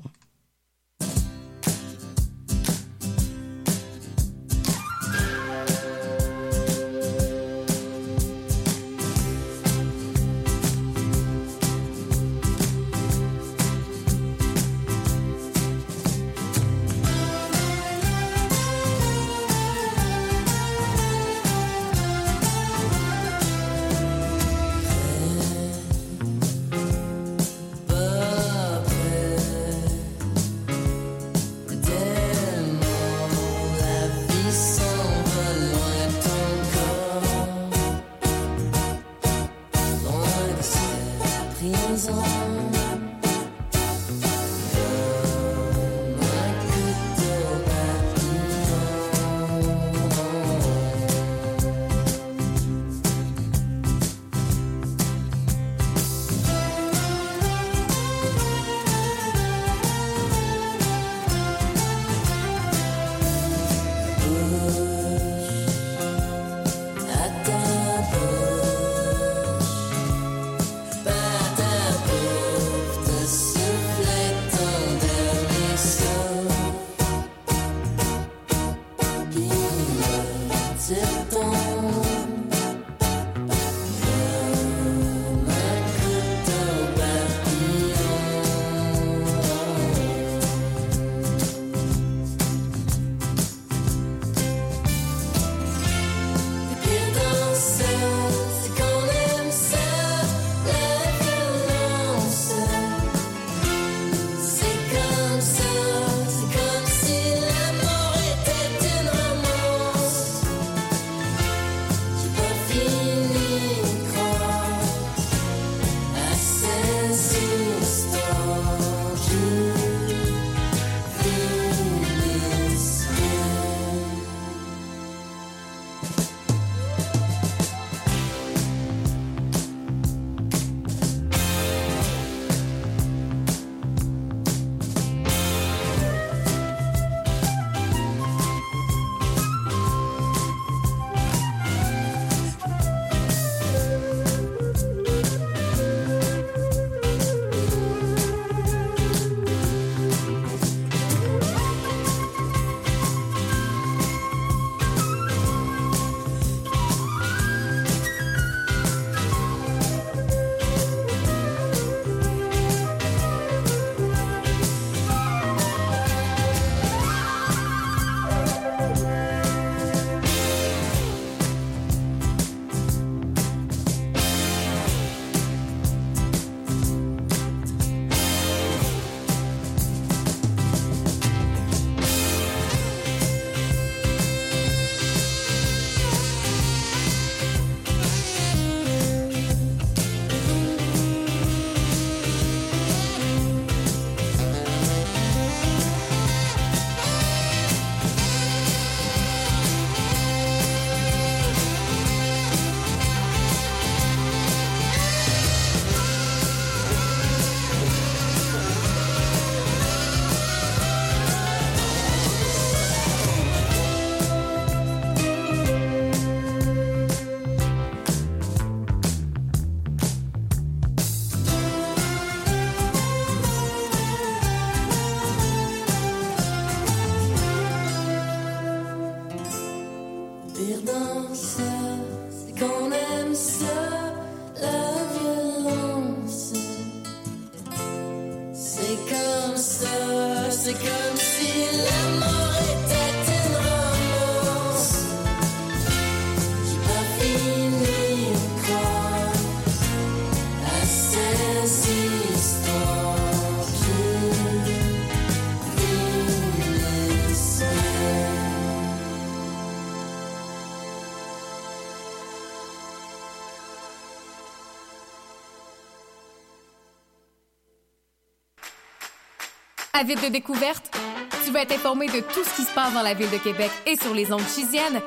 [269.98, 270.96] Avide de découverte?
[271.44, 273.70] Tu veux être informé de tout ce qui se passe dans la ville de Québec
[273.84, 275.00] et sur les ondes chisiennes?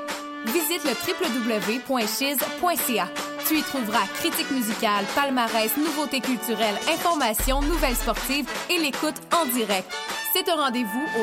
[0.48, 0.92] Visite le
[1.48, 3.08] www.chiz.ca.
[3.48, 9.90] Tu y trouveras critiques musicales, palmarès, nouveautés culturelles, informations, nouvelles sportives et l'écoute en direct.
[10.34, 11.22] C'est un rendez-vous au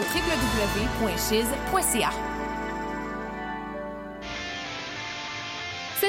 [1.05, 2.11] www.chiz.ca.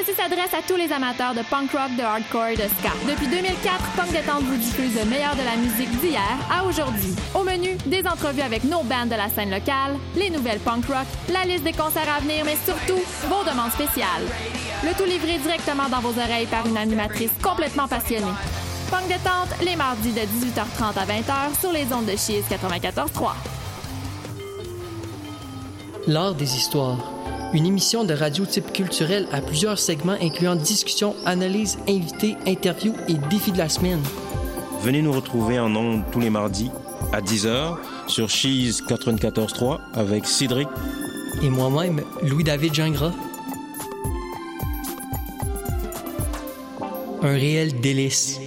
[0.00, 2.90] Ceci s'adresse à tous les amateurs de punk rock, de hardcore et de ska.
[3.06, 7.14] Depuis 2004, Punk Détente vous diffuse le meilleur de la musique d'hier à aujourd'hui.
[7.34, 11.06] Au menu, des entrevues avec nos bands de la scène locale, les nouvelles punk rock,
[11.30, 14.24] la liste des concerts à venir, mais surtout, vos demandes spéciales.
[14.84, 18.32] Le tout livré directement dans vos oreilles par une animatrice complètement passionnée.
[18.90, 23.32] Punk Détente, les mardis de 18h30 à 20h sur les ondes de Chiz 94.3.
[26.06, 27.19] L'art des histoires.
[27.52, 33.14] Une émission de radio type culturel à plusieurs segments incluant discussions, analyses, invités, interviews et
[33.28, 34.00] défis de la semaine.
[34.82, 36.70] Venez nous retrouver en ondes tous les mardis
[37.12, 40.68] à 10h sur Cheese 94.3 avec Cédric
[41.42, 43.12] Et moi-même, Louis-David Gingras.
[47.22, 48.38] Un réel délice.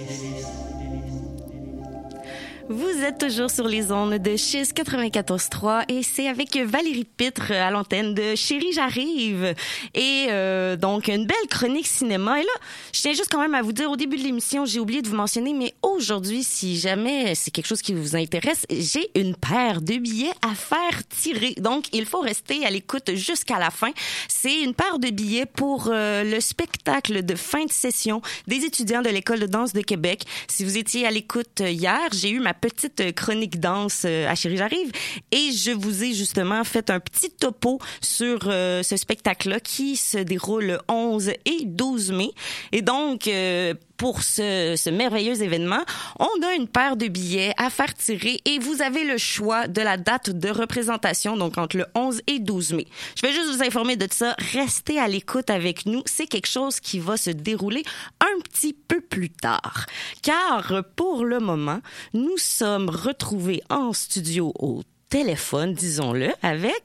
[3.12, 8.34] Toujours sur les ondes de Chiz 94.3 et c'est avec Valérie Pitre à l'antenne de
[8.34, 9.54] Chérie j'arrive.
[9.94, 12.40] Et euh, donc une belle chronique cinéma.
[12.40, 12.52] Et là
[12.92, 15.08] je tiens juste quand même à vous dire au début de l'émission j'ai oublié de
[15.08, 19.82] vous mentionner mais aujourd'hui si jamais c'est quelque chose qui vous intéresse j'ai une paire
[19.82, 21.54] de billets à faire tirer.
[21.58, 23.90] Donc il faut rester à l'écoute jusqu'à la fin.
[24.28, 29.02] C'est une paire de billets pour euh, le spectacle de fin de session des étudiants
[29.02, 30.22] de l'école de danse de Québec.
[30.48, 34.56] Si vous étiez à l'écoute hier j'ai eu ma petite chronique danse euh, à Chérie
[34.56, 34.90] J'arrive
[35.30, 40.18] et je vous ai justement fait un petit topo sur euh, ce spectacle-là qui se
[40.18, 42.30] déroule le 11 et 12 mai.
[42.72, 45.82] Et donc, euh, pour ce, merveilleux événement,
[46.18, 49.80] on a une paire de billets à faire tirer et vous avez le choix de
[49.80, 52.86] la date de représentation, donc entre le 11 et 12 mai.
[53.16, 54.34] Je vais juste vous informer de ça.
[54.52, 56.02] Restez à l'écoute avec nous.
[56.06, 57.82] C'est quelque chose qui va se dérouler
[58.20, 59.86] un petit peu plus tard.
[60.22, 61.80] Car pour le moment,
[62.12, 66.82] nous sommes retrouvés en studio au téléphone, disons-le, avec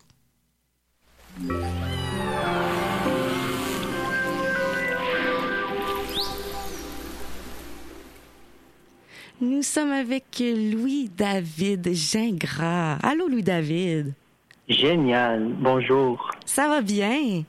[9.41, 12.97] Nous sommes avec Louis-David Gingras.
[13.01, 14.11] Allô, Louis-David.
[14.67, 15.53] Génial.
[15.59, 16.31] Bonjour.
[16.45, 17.43] Ça va bien?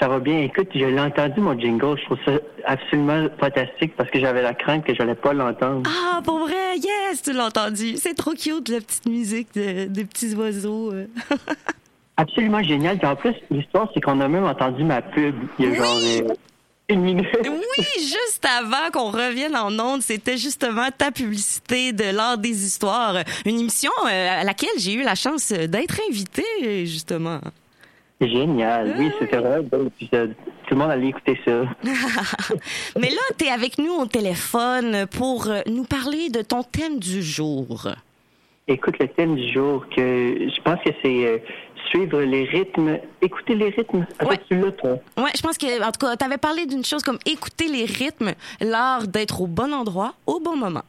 [0.00, 0.40] Ça va bien.
[0.40, 1.96] Écoute, je l'ai entendu, mon jingle.
[1.98, 2.32] Je trouve ça
[2.66, 5.88] absolument fantastique parce que j'avais la crainte que je n'allais pas l'entendre.
[5.88, 6.76] Ah, pour vrai?
[6.78, 7.96] Yes, tu l'as entendu.
[7.96, 10.92] C'est trop cute, la petite musique de, des petits oiseaux.
[12.16, 12.98] Absolument génial.
[12.98, 15.96] Puis en plus, l'histoire, c'est qu'on a même entendu ma pub il y a genre
[15.96, 16.34] euh,
[16.90, 17.26] une minute.
[17.44, 23.16] Oui, juste avant qu'on revienne en ondes, c'était justement ta publicité de l'art des histoires,
[23.46, 27.40] une émission euh, à laquelle j'ai eu la chance d'être invitée, justement.
[28.20, 28.96] Génial.
[28.98, 30.34] Oui, c'était vraiment un bon épisode.
[30.66, 31.62] Tout le monde allait écouter ça.
[33.00, 36.98] Mais là, tu es avec nous au téléphone pour euh, nous parler de ton thème
[36.98, 37.88] du jour.
[38.68, 41.38] Écoute, le thème du jour, que je pense que c'est euh,
[41.88, 44.04] suivre les rythmes, écouter les rythmes.
[44.18, 44.90] Attends, tu l'as, toi?
[45.16, 47.84] Ouais, je pense que, en tout cas, tu avais parlé d'une chose comme écouter les
[47.84, 50.82] rythmes, l'art d'être au bon endroit, au bon moment.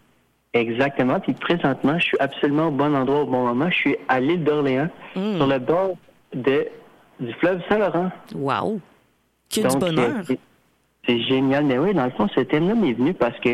[0.53, 1.19] Exactement.
[1.19, 3.69] Puis présentement, je suis absolument au bon endroit au bon moment.
[3.69, 5.37] Je suis à l'île d'Orléans, Mm.
[5.37, 5.91] sur le bord
[6.33, 6.67] de,
[7.19, 8.11] du fleuve Saint-Laurent.
[8.35, 8.79] Wow!
[9.49, 10.09] Que du Donc, bonheur!
[10.17, 10.39] euh, c'est-
[11.07, 11.65] C'est génial.
[11.65, 13.49] Mais oui, dans le fond, ce thème-là m'est venu parce que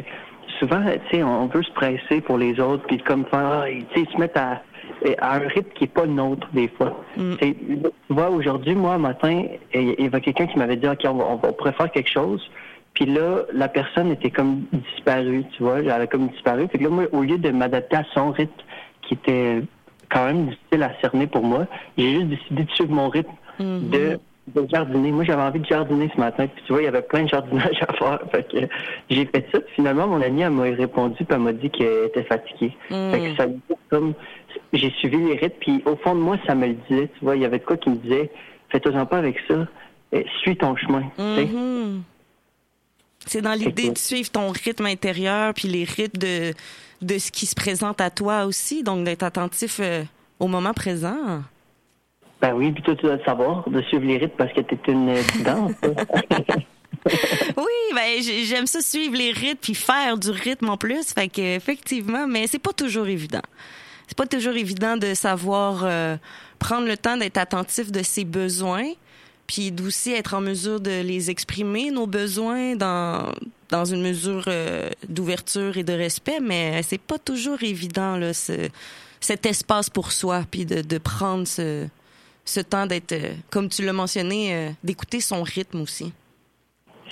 [0.59, 4.03] souvent, tu sais, on veut se presser pour les autres, puis comme faire, ah, tu
[4.03, 4.61] sais, se mettre à,
[5.19, 7.03] à un rythme qui est pas le nôtre, des fois.
[7.15, 7.35] Mm.
[7.39, 7.79] Tu
[8.09, 11.73] vois, aujourd'hui, moi, un matin, il y avait quelqu'un qui m'avait dit, OK, on pourrait
[11.73, 12.41] faire quelque chose.
[12.93, 16.67] Puis là, la personne était comme disparue, tu vois, elle avait comme disparu.
[16.67, 18.51] Puis là, moi, au lieu de m'adapter à son rythme,
[19.03, 19.61] qui était
[20.09, 23.89] quand même difficile à cerner pour moi, j'ai juste décidé de suivre mon rythme Mm-hmm.
[23.89, 24.19] de,
[24.55, 25.11] de jardiner.
[25.11, 26.47] Moi, j'avais envie de jardiner ce matin.
[26.47, 28.19] Puis tu vois, il y avait plein de jardinage à faire.
[28.31, 28.57] Fait que
[29.09, 29.59] j'ai fait ça.
[29.59, 32.75] Puis finalement, mon amie, elle m'a répondu, puis elle m'a dit qu'elle était fatiguée.
[32.91, 33.11] Mm.
[33.11, 34.13] Fait que ça me dit comme
[34.73, 35.57] j'ai suivi les rythmes.
[35.59, 37.09] Puis au fond de moi, ça me le disait.
[37.17, 38.29] Tu vois, il y avait de quoi qui me disait,
[38.69, 39.67] fais-toi-en pas avec ça.
[40.11, 41.03] Eh, suis ton chemin.
[41.17, 42.03] Mhm.
[43.25, 46.53] C'est dans l'idée de suivre ton rythme intérieur puis les rythmes de,
[47.01, 50.03] de ce qui se présente à toi aussi, donc d'être attentif euh,
[50.39, 51.41] au moment présent.
[52.39, 54.77] Ben oui, puis toi, tu dois le savoir, de suivre les rythmes parce que t'es
[54.91, 55.73] une euh, danse.
[57.57, 61.29] Oui, ben j'ai- j'aime ça suivre les rythmes puis faire du rythme en plus, fait
[61.29, 63.41] que effectivement, mais c'est pas toujours évident.
[64.07, 66.17] C'est pas toujours évident de savoir euh,
[66.59, 68.91] prendre le temps d'être attentif de ses besoins,
[69.47, 73.31] puis d'aussi être en mesure de les exprimer nos besoins dans
[73.69, 78.69] dans une mesure euh, d'ouverture et de respect, mais c'est pas toujours évident là ce,
[79.19, 81.87] cet espace pour soi puis de, de prendre ce
[82.45, 86.13] ce temps d'être euh, comme tu l'as mentionné euh, d'écouter son rythme aussi.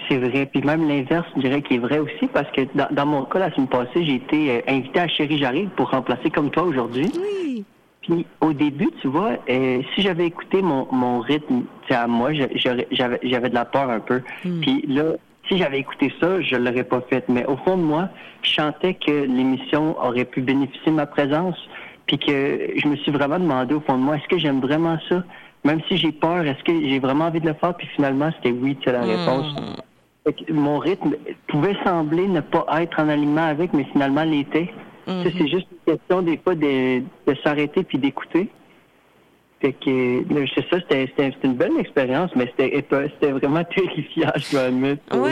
[0.07, 0.45] C'est vrai.
[0.45, 3.39] Puis même l'inverse, je dirais qu'il est vrai aussi parce que dans, dans mon cas,
[3.39, 7.11] la semaine passée, j'ai été euh, invité à Chérie J'arrive pour remplacer comme toi aujourd'hui.
[7.15, 7.63] Oui.
[8.01, 12.07] Puis au début, tu vois, euh, si j'avais écouté mon, mon rythme tu sais, à
[12.07, 14.21] moi, j'avais j'avais de la peur un peu.
[14.41, 15.13] Puis là,
[15.47, 17.27] si j'avais écouté ça, je l'aurais pas fait.
[17.29, 18.09] Mais au fond de moi,
[18.43, 21.57] je sentais que l'émission aurait pu bénéficier de ma présence.
[22.05, 24.97] Puis que je me suis vraiment demandé au fond de moi, est-ce que j'aime vraiment
[25.09, 25.23] ça?
[25.65, 27.73] Même si j'ai peur, est-ce que j'ai vraiment envie de le faire?
[27.75, 29.55] Puis finalement, c'était oui, c'est la réponse.
[30.23, 31.15] Fait que mon rythme
[31.47, 34.71] pouvait sembler ne pas être en alignement avec, mais finalement l'était.
[35.07, 38.49] Sais, C'est juste une question des fois de, de s'arrêter puis d'écouter.
[39.61, 45.17] Fait que c'est ça, c'était une belle expérience, mais c'était vraiment terrifiant, je dois admettre.
[45.17, 45.31] Ouais.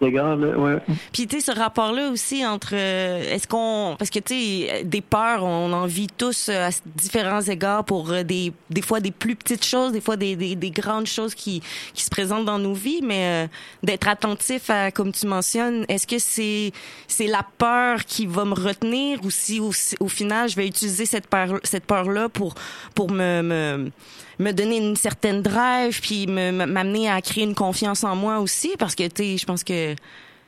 [0.00, 0.78] Égard, là, ouais.
[1.12, 4.84] Puis tu sais ce rapport là aussi entre euh, est-ce qu'on parce que tu sais
[4.84, 9.00] des peurs on en vit tous euh, à différents égards pour euh, des des fois
[9.00, 11.62] des plus petites choses, des fois des des, des grandes choses qui
[11.94, 13.48] qui se présentent dans nos vies mais euh,
[13.82, 16.70] d'être attentif à comme tu mentionnes, est-ce que c'est
[17.08, 21.06] c'est la peur qui va me retenir ou si au, au final je vais utiliser
[21.06, 22.54] cette peur cette peur pour
[22.94, 23.10] pour
[23.42, 23.90] me
[24.38, 28.38] me donner une certaine drive puis me me- m'amener à créer une confiance en moi
[28.40, 29.94] aussi parce que tu je pense que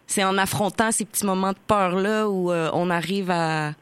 [0.06, 3.72] c'est en affrontant ces petits moments de peur là où euh, on arrive à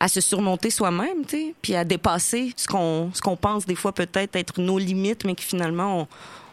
[0.00, 3.92] à se surmonter soi-même, tu puis à dépasser ce qu'on ce qu'on pense des fois
[3.92, 6.00] peut-être être nos limites mais que finalement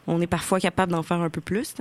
[0.08, 1.74] on, on est parfois capable d'en faire un peu plus.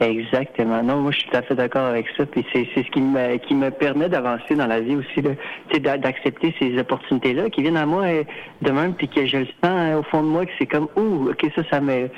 [0.00, 0.82] Exactement.
[0.82, 2.26] Non, moi, je suis tout à fait d'accord avec ça.
[2.26, 5.30] Puis c'est c'est ce qui me, qui me permet d'avancer dans la vie aussi, là.
[5.68, 8.24] Tu sais, d'a- d'accepter ces opportunités-là qui viennent à moi euh,
[8.62, 10.88] de même, puis que je le sens hein, au fond de moi que c'est comme,
[10.96, 12.08] ouh, ok, ça, ça me,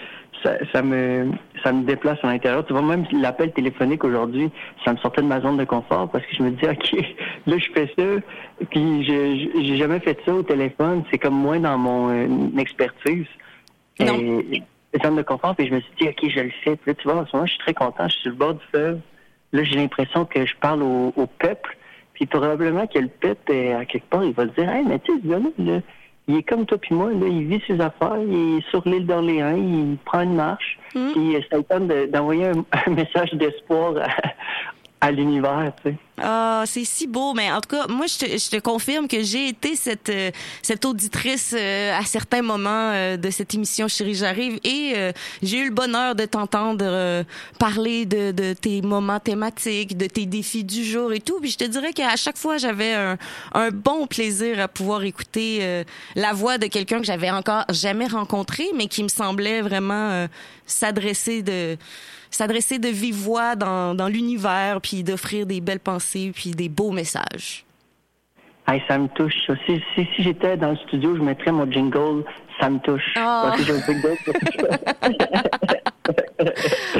[0.42, 1.30] ça, ça me,
[1.62, 2.64] ça me déplace à l'intérieur.
[2.64, 4.50] Tu vois, même l'appel téléphonique aujourd'hui,
[4.84, 6.92] ça me sortait de ma zone de confort parce que je me dis, ok,
[7.46, 9.12] là, je fais ça, puis je,
[9.54, 11.04] je- j'ai jamais fait ça au téléphone.
[11.10, 13.26] C'est comme moins dans mon euh, expertise.
[14.00, 14.14] Non.
[14.18, 14.62] Et-
[15.02, 16.76] zone de confort, puis je me suis dit, OK, je le fais.
[16.76, 18.36] Puis là, tu vois, en ce moment, je suis très content, je suis sur le
[18.36, 19.00] bord du fleuve.
[19.52, 21.76] Là, j'ai l'impression que je parle au, au peuple,
[22.14, 24.98] puis probablement que le peuple, euh, à quelque part, il va se dire, hey, mais
[25.00, 25.38] tu sais, là,
[26.28, 29.06] il est comme toi puis moi, là, il vit ses affaires, il est sur l'île
[29.06, 33.94] d'Orléans, il prend une marche, puis euh, ça le de- d'envoyer un, un message d'espoir
[35.00, 35.96] à, l'univers, tu sais.
[36.18, 39.22] Ah, c'est si beau, mais en tout cas, moi, je te, je te confirme que
[39.22, 40.30] j'ai été cette euh,
[40.62, 45.58] cette auditrice euh, à certains moments euh, de cette émission Chérie j'arrive et euh, j'ai
[45.58, 47.22] eu le bonheur de t'entendre euh,
[47.58, 51.38] parler de, de tes moments thématiques, de tes défis du jour et tout.
[51.40, 53.18] Puis je te dirais qu'à chaque fois, j'avais un,
[53.52, 55.84] un bon plaisir à pouvoir écouter euh,
[56.14, 60.26] la voix de quelqu'un que j'avais encore jamais rencontré, mais qui me semblait vraiment
[60.64, 61.76] s'adresser de
[62.30, 66.92] s'adresser de vive voix dans, dans l'univers, puis d'offrir des belles pensées, puis des beaux
[66.92, 67.64] messages.
[68.88, 69.34] Ça me touche.
[69.46, 69.54] ça.
[69.66, 72.24] Si j'étais dans le studio, je mettrais mon jingle
[72.60, 73.12] Ça me touche.
[73.16, 73.52] Ah.
[73.56, 73.92] Parce que ça.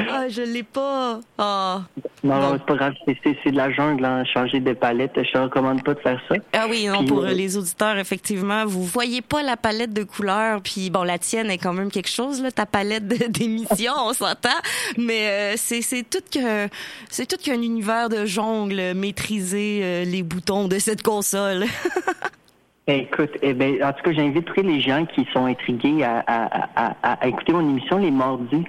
[0.09, 1.19] Ah, je l'ai pas.
[1.37, 1.81] Ah.
[2.23, 2.93] Non, non, c'est pas grave.
[3.05, 5.11] C'est- de la jungle, hein, changer de palette.
[5.15, 6.35] Je te recommande pas de faire ça.
[6.53, 10.03] Ah oui, non, Puis, pour euh, les auditeurs, effectivement, vous voyez pas la palette de
[10.03, 14.13] couleurs, puis bon, la tienne est quand même quelque chose, là, ta palette d'émissions, on
[14.13, 14.49] s'entend,
[14.97, 16.67] mais euh, c'est tout que
[17.09, 21.65] c'est tout qu'un univers de jungle, maîtriser euh, les boutons de cette console.
[22.87, 26.67] Ben, écoute, eh ben, en tout cas, j'inviterai les gens qui sont intrigués à, à,
[26.85, 28.63] à, à- à écouter mon émission les mardis.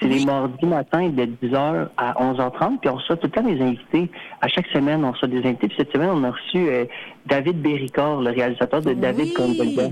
[0.00, 3.60] C'est les mardis matin de 10h à 11h30, puis on reçoit tout le temps des
[3.62, 4.10] invités.
[4.40, 5.68] À chaque semaine, on reçoit des invités.
[5.68, 6.84] Puis cette semaine, on a reçu euh,
[7.26, 9.88] David Béricard, le réalisateur de David Convolga.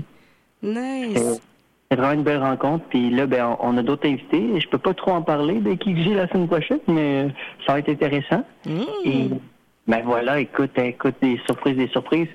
[0.61, 1.41] Nice.
[1.89, 2.83] C'est vraiment une belle rencontre.
[2.89, 4.59] Puis là, ben, on a d'autres invités.
[4.59, 7.29] Je peux pas trop en parler de qui j'ai la semaine prochaine, mais euh,
[7.65, 8.43] ça va être intéressant.
[9.05, 9.29] Et
[9.87, 12.27] ben voilà, écoute, écoute, des surprises, des surprises.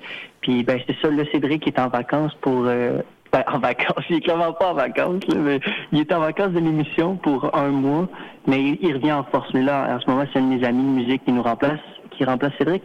[0.47, 3.01] Puis ben c'est ça, là, Cédric est en vacances pour euh,
[3.33, 5.59] ben, en vacances, il est clairement pas en vacances, là, mais
[5.91, 8.07] il est en vacances de l'émission pour un mois,
[8.47, 9.53] mais il, il revient en force.
[9.53, 11.81] Mais là, en ce moment, c'est un de mes amis de musique qui nous remplace,
[12.11, 12.83] qui remplace Cédric.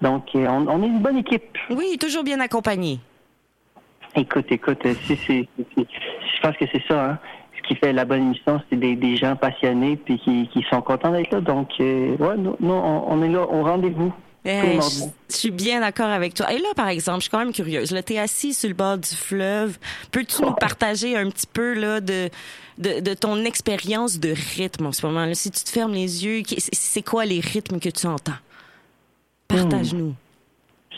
[0.00, 1.58] Donc, euh, on, on est une bonne équipe.
[1.68, 2.98] Oui, toujours bien accompagné.
[4.16, 5.86] Écoute, écoute, euh, si c'est, si- si-
[6.36, 7.18] je pense que c'est ça, hein.
[7.58, 10.80] Ce qui fait la bonne émission, c'est des, des gens passionnés puis qui, qui sont
[10.80, 11.40] contents d'être là.
[11.42, 14.12] Donc, euh, ouais, nous, on, on est là au rendez-vous.
[14.44, 14.80] Eh,
[15.30, 16.52] je, suis bien d'accord avec toi.
[16.52, 17.92] Et là, par exemple, je suis quand même curieuse.
[17.92, 19.78] Là, t'es assis sur le bord du fleuve.
[20.10, 22.28] Peux-tu nous partager un petit peu là de
[22.78, 25.26] de, de ton expérience de rythme en ce moment?
[25.26, 28.32] Là, si tu te fermes les yeux, c'est- quoi les rythmes que tu entends?
[29.46, 30.14] Partage-nous.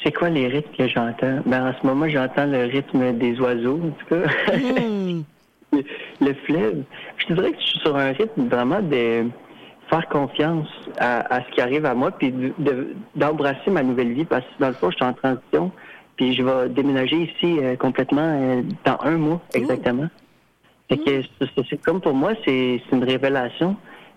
[0.03, 1.41] C'est quoi les rythmes que j'entends?
[1.45, 4.57] Ben, en ce moment, j'entends le rythme des oiseaux, en tout cas.
[4.57, 5.23] Hmm.
[5.73, 5.85] le,
[6.21, 6.83] le fleuve.
[7.19, 9.29] Je te dirais que je suis sur un rythme vraiment de
[9.91, 10.69] faire confiance
[10.99, 14.43] à, à ce qui arrive à moi, puis de- de- d'embrasser ma nouvelle vie, parce
[14.45, 15.71] que dans le fond, je suis en transition,
[16.17, 20.09] puis je vais déménager ici euh, complètement euh, dans un mois, exactement.
[20.89, 23.77] Fait que c'est- c'est- comme pour moi, c'est une révélation.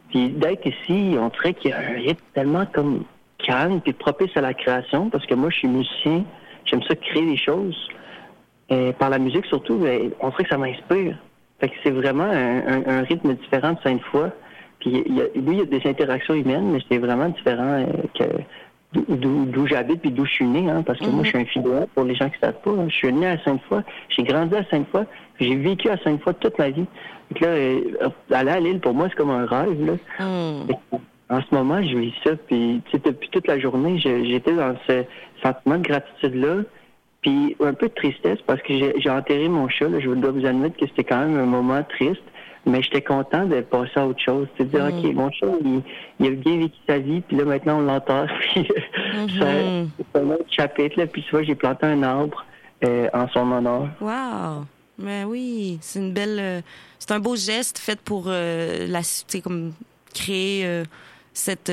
[0.09, 3.03] Puis d'être ici, on dirait qu'il y a un rythme tellement comme
[3.39, 6.23] calme puis propice à la création, parce que moi, je suis musicien,
[6.65, 7.77] j'aime ça créer des choses.
[8.69, 9.75] Et par la musique surtout,
[10.21, 11.17] on dirait que ça m'inspire.
[11.59, 14.29] Fait que c'est vraiment un, un- un rythme différent de Sainte-Foy.
[14.87, 17.83] Puis il y a, oui, il y a des interactions humaines, mais c'est vraiment différent
[17.83, 17.85] euh,
[18.17, 18.23] que
[18.93, 21.87] d'où j'habite puis d'où je suis né, hein, parce que moi je suis un fidèle
[21.93, 22.71] pour les gens qui savent pas.
[22.71, 22.85] hein.
[22.87, 25.03] Je suis né à Sainte-Foy, j'ai grandi à Sainte-Foy,
[25.39, 26.85] j'ai vécu à Sainte-Foy toute ma vie.
[27.31, 27.81] Donc là, euh,
[28.31, 29.93] aller à Lille pour moi c'est comme un rêve là.
[30.17, 30.97] Que,
[31.29, 34.73] En ce moment, je vis ça, puis tu sais, depuis toute la journée, j'étais dans
[34.87, 35.03] ce
[35.43, 36.63] sentiment de gratitude-là,
[37.21, 39.89] puis un peu de tristesse parce que j'ai j'ai enterré mon chat.
[39.89, 39.99] Là.
[39.99, 42.23] Je dois vous admettre que c'était quand même un moment triste,
[42.67, 44.47] mais j'étais content de passer à autre chose.
[44.59, 44.99] De dire, Mm.
[44.99, 45.81] OK, mon chat, il,
[46.19, 48.31] il a bien vécu sa vie, puis là, maintenant, on l'enterre.
[48.53, 48.67] Puis
[49.39, 49.45] ça-
[50.13, 51.07] c'est un autre chapitre, là.
[51.07, 52.45] Puis tu vois, j'ai planté un arbre
[52.83, 53.87] euh, en son honneur.
[54.01, 54.65] Wow.
[54.99, 56.61] Mais oui, c'est une belle, euh,
[56.99, 59.01] c'est un beau geste fait pour euh, la,
[59.43, 59.73] comme
[60.13, 60.83] créer
[61.33, 61.71] cette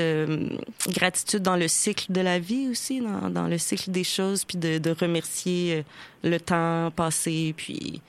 [0.88, 4.58] gratitude dans le cycle de la vie aussi, dans, dans le cycle des choses, puis
[4.58, 5.84] de, de remercier
[6.22, 8.02] le temps passé, puis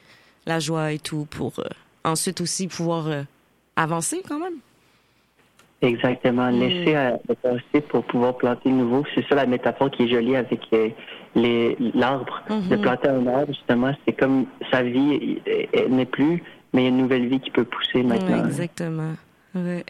[0.46, 1.54] la joie et tout, pour
[2.06, 3.24] ensuite aussi pouvoir euh,
[3.76, 4.60] avancer quand même.
[5.82, 6.52] Exactement.
[6.52, 6.60] Mm.
[6.60, 9.04] Laisser à le passé pour pouvoir planter le nouveau.
[9.14, 10.90] C'est ça la métaphore qui est jolie avec euh,
[11.36, 12.42] les l'arbre.
[12.50, 12.70] Mhm.
[12.70, 15.42] De planter un arbre, justement, c'est comme sa vie
[15.90, 16.42] n'est plus,
[16.74, 18.40] mais il y a une nouvelle vie qui peut pousser maintenant.
[18.40, 19.14] Ouais, exactement.
[19.54, 19.84] Ouais.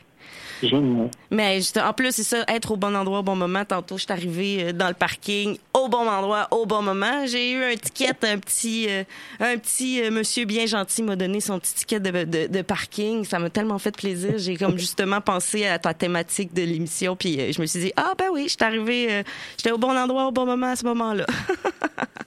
[0.62, 1.10] Génial.
[1.32, 3.66] Mais en plus, c'est ça, être au bon endroit au bon moment.
[3.66, 7.26] Tantôt, je suis arrivée euh, dans le parking au bon endroit au bon moment.
[7.26, 9.03] J'ai eu un ticket, un petit, euh,
[9.39, 13.26] un petit euh, monsieur bien gentil m'a donné son petit ticket de, de, de parking.
[13.26, 14.34] Ça m'a tellement fait plaisir.
[14.38, 18.14] J'ai comme justement pensé à ta thématique de l'émission, puis je me suis dit ah
[18.18, 19.24] ben oui, je suis arrivée,
[19.58, 21.26] j'étais au bon endroit au bon moment à ce moment-là.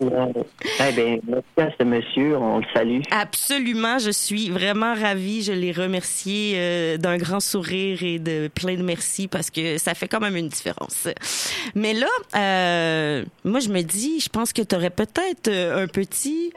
[0.01, 0.33] Ouais.
[0.81, 3.01] Eh bien, merci à ce monsieur, on le salue.
[3.11, 5.43] Absolument, je suis vraiment ravie.
[5.43, 10.09] Je l'ai remercié d'un grand sourire et de plein de merci parce que ça fait
[10.09, 11.09] quand même une différence.
[11.75, 12.07] Mais là,
[12.37, 16.53] euh, moi je me dis, je pense que tu aurais peut-être euh, un petit...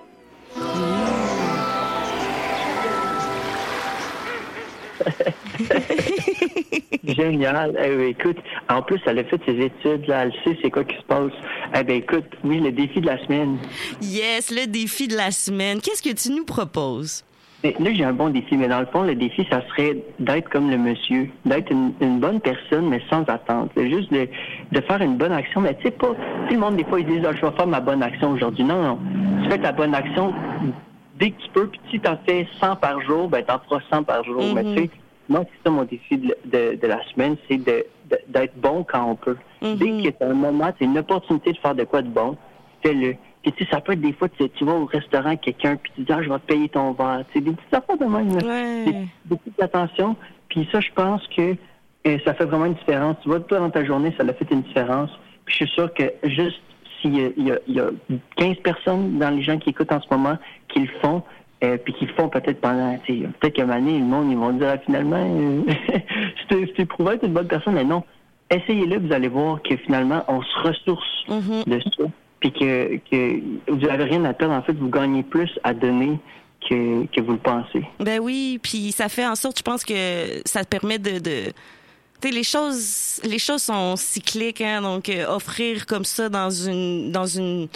[7.04, 7.78] Génial.
[7.84, 8.38] Eh bien, écoute,
[8.70, 11.32] en plus, elle a fait ses études, là, elle sait c'est quoi qui se passe.
[11.76, 13.58] Eh bien, écoute, oui, le défi de la semaine.
[14.02, 15.82] Yes, le défi de la semaine.
[15.82, 17.24] Qu'est-ce que tu nous proposes?
[17.64, 20.50] Mais là, j'ai un bon défi, mais dans le fond, le défi, ça serait d'être
[20.50, 23.70] comme le monsieur, d'être une, une bonne personne, mais sans attente.
[23.76, 24.28] C'est Juste de,
[24.72, 27.00] de faire une bonne action, mais tu sais pas, tu sais, le monde, des fois,
[27.00, 28.64] ils disent, ah, je vais faire ma bonne action aujourd'hui.
[28.64, 29.00] Non, non.
[29.44, 30.34] Tu fais ta bonne action
[31.20, 34.04] dès que tu peux, puis si t'en fais 100 par jour, ben, t'en feras 100
[34.04, 34.42] par jour.
[34.56, 34.90] Mais tu sais,
[35.30, 39.16] moi, c'est ça mon défi de, de, de la semaine, c'est d'être bon quand on
[39.16, 39.38] peut.
[39.62, 42.36] Dès que t'as un moment, c'est une opportunité de faire de quoi de bon,
[42.84, 43.16] fais-le.
[43.44, 45.76] Puis tu sais, ça peut être des fois, tu, tu vas au restaurant avec quelqu'un,
[45.76, 47.24] puis tu dis, ah, je vais te payer ton verre.
[47.32, 48.32] Tu sais, des petites affaires de même.
[48.34, 48.86] Ouais.
[48.86, 48.92] Des,
[49.26, 50.16] des petites attentions.
[50.50, 51.56] Puis ça, je pense que
[52.08, 53.18] euh, ça fait vraiment une différence.
[53.24, 55.10] Tu vois, toi, dans ta journée, ça l'a fait une différence.
[55.46, 56.62] Puis je suis sûr que juste
[57.02, 57.90] s'il y a, il y a- y a
[58.38, 60.38] 15 personnes dans les gens qui écoutent en ce moment
[60.68, 61.24] qui le font,
[61.64, 64.06] euh, puis qui le font peut-être pendant, tu sais, peut-être qu'à un moment donné, le
[64.06, 65.62] monde, ils vont dire, ah, finalement, euh,
[66.42, 68.04] c'était c'était prouvé être une bonne personne, mais non.
[68.52, 71.24] Essayez-le, vous allez voir que finalement, on se ressource
[71.66, 72.04] de ça,
[72.42, 74.56] puis que, vous n'avez rien à perdre.
[74.56, 76.20] En fait, vous gagnez plus à donner
[76.68, 77.84] que, que vous le pensez.
[78.00, 79.94] Ben oui, puis ça fait en sorte, je pense que
[80.46, 81.54] ça permet de, de
[82.22, 86.52] tu sais, les choses, les choses sont cycliques, hein, donc euh, offrir comme ça dans
[86.52, 87.68] une, dans une,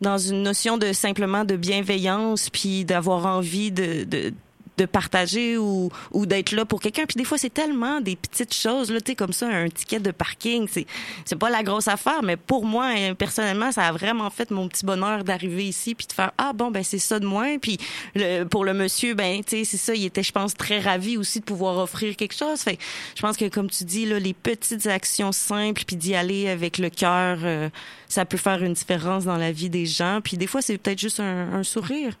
[0.00, 4.34] dans une notion de simplement de bienveillance, puis d'avoir envie de, de
[4.76, 7.04] de partager ou, ou d'être là pour quelqu'un.
[7.06, 10.00] Puis des fois, c'est tellement des petites choses, là, tu sais, comme ça, un ticket
[10.00, 10.86] de parking, c'est,
[11.24, 14.68] c'est pas la grosse affaire, mais pour moi, euh, personnellement, ça a vraiment fait mon
[14.68, 17.58] petit bonheur d'arriver ici puis de faire, ah bon, ben c'est ça de moins.
[17.58, 17.78] Puis
[18.14, 21.16] le, pour le monsieur, ben, tu sais, c'est ça, il était, je pense, très ravi
[21.16, 22.60] aussi de pouvoir offrir quelque chose.
[22.60, 22.78] Fait
[23.14, 26.78] je pense que, comme tu dis, là, les petites actions simples puis d'y aller avec
[26.78, 27.68] le cœur, euh,
[28.08, 30.20] ça peut faire une différence dans la vie des gens.
[30.22, 32.14] Puis des fois, c'est peut-être juste un, un sourire.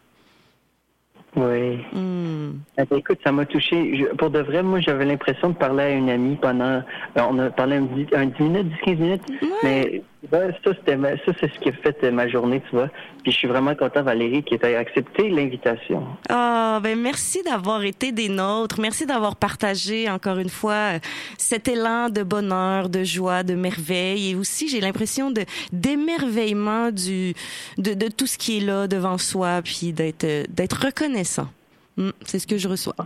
[1.36, 1.78] Oui.
[1.92, 2.52] Hmm.
[2.78, 3.96] Eh ben, écoute, ça m'a touché.
[3.96, 6.82] Je- pour de vrai, moi, j'avais l'impression de parler à une amie pendant.
[7.16, 9.22] ben, on a parlé un, dix- un 10 minutes, 10-15 minutes.
[9.64, 12.76] Mais ben, ça, c'était ma- ça, c'est ce qui a fait euh, ma journée, tu
[12.76, 12.88] vois.
[13.22, 16.06] Puis je suis vraiment content, Valérie, qui ait accepté l'invitation.
[16.28, 18.80] Ah, ben merci d'avoir été des nôtres.
[18.80, 20.98] Merci d'avoir partagé encore une fois euh,
[21.38, 27.34] cet élan de bonheur, de joie, de merveille et aussi j'ai l'impression de d'émerveillement du
[27.78, 31.48] de, de tout ce qui est là devant soi puis d'être euh, d'être reconnaissant.
[31.96, 32.96] Hmm, c'est ce que je reçois.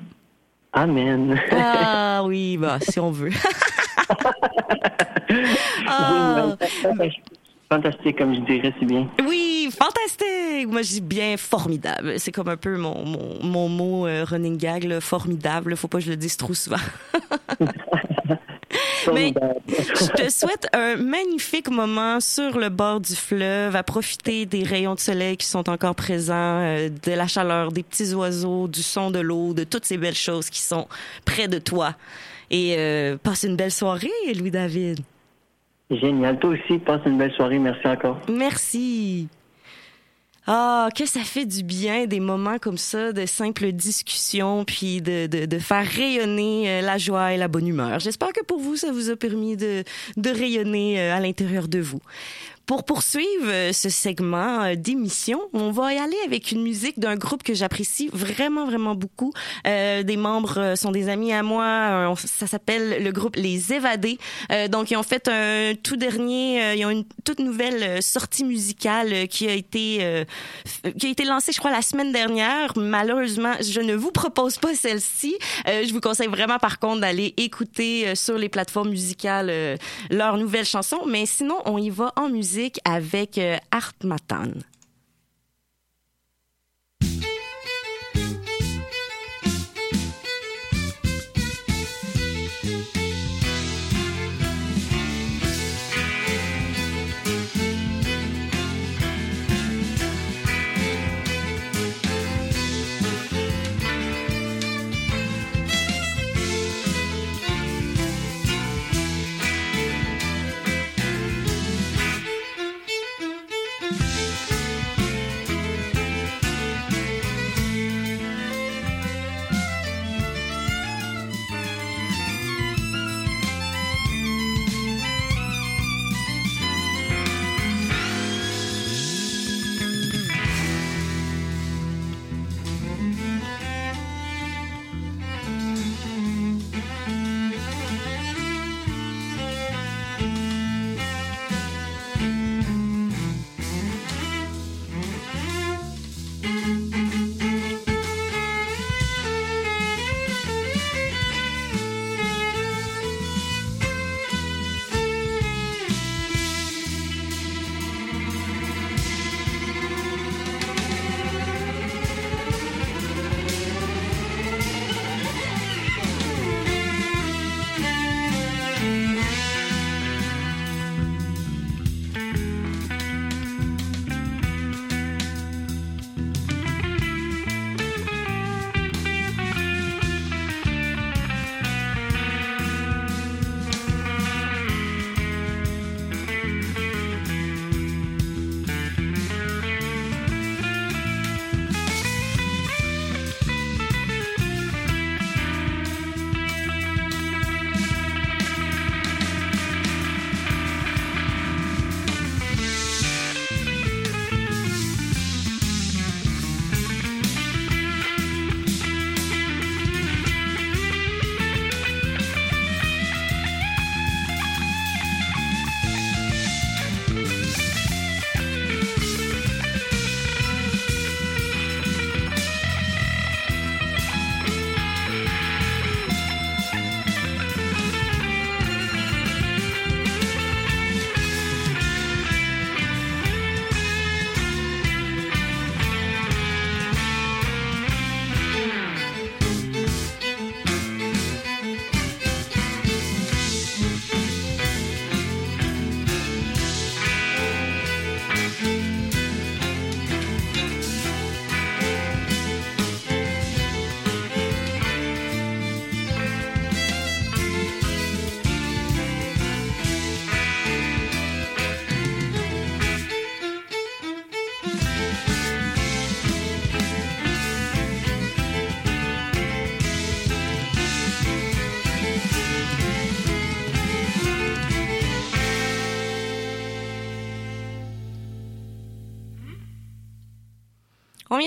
[0.72, 1.38] Amen.
[1.52, 3.30] Ah oui, bah si on veut.
[5.86, 6.56] Ah.
[7.70, 9.06] Fantastique, comme je dirais, c'est bien.
[9.28, 10.68] Oui, fantastique.
[10.68, 12.14] Moi, je dis bien formidable.
[12.16, 15.76] C'est comme un peu mon, mon, mon mot euh, running gag, là, formidable.
[15.76, 16.78] Faut pas que je le dise trop souvent.
[19.12, 19.34] Mais
[19.76, 24.94] je te souhaite un magnifique moment sur le bord du fleuve, à profiter des rayons
[24.94, 29.10] de soleil qui sont encore présents, euh, de la chaleur, des petits oiseaux, du son
[29.10, 30.88] de l'eau, de toutes ces belles choses qui sont
[31.24, 31.94] près de toi.
[32.50, 35.00] Et euh, passe une belle soirée, Louis-David.
[35.90, 36.38] Génial.
[36.38, 37.58] Toi aussi, passe une belle soirée.
[37.58, 38.20] Merci encore.
[38.28, 39.28] Merci.
[40.50, 45.26] Ah, que ça fait du bien des moments comme ça, de simples discussions, puis de,
[45.26, 47.98] de, de faire rayonner euh, la joie et la bonne humeur.
[47.98, 49.84] J'espère que pour vous, ça vous a permis de,
[50.16, 52.00] de rayonner euh, à l'intérieur de vous.
[52.68, 57.16] Pour poursuivre euh, ce segment euh, d'émission, on va y aller avec une musique d'un
[57.16, 59.32] groupe que j'apprécie vraiment, vraiment beaucoup.
[59.66, 62.14] Euh, des membres euh, sont des amis à moi.
[62.26, 64.18] Ça s'appelle le groupe Les Évadés.
[64.52, 69.28] Euh, donc, ils ont fait un tout dernier, ils ont une toute nouvelle sortie musicale
[69.28, 70.24] qui a été euh,
[70.98, 72.74] qui a été lancée, je crois, la semaine dernière.
[72.76, 75.34] Malheureusement, je ne vous propose pas celle-ci.
[75.64, 79.78] Je vous conseille vraiment, par contre, d'aller écouter sur les plateformes musicales
[80.10, 80.98] leur nouvelle chanson.
[81.06, 84.52] Mais sinon, on y va en musique avec euh, Art Matan.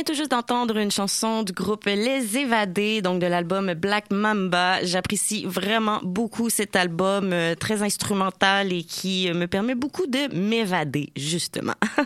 [0.02, 4.84] Vient tout juste d'entendre une chanson du groupe Les Évadés, donc de l'album Black Mamba.
[4.84, 10.34] J'apprécie vraiment beaucoup cet album euh, très instrumental et qui euh, me permet beaucoup de
[10.36, 11.76] m'évader, justement.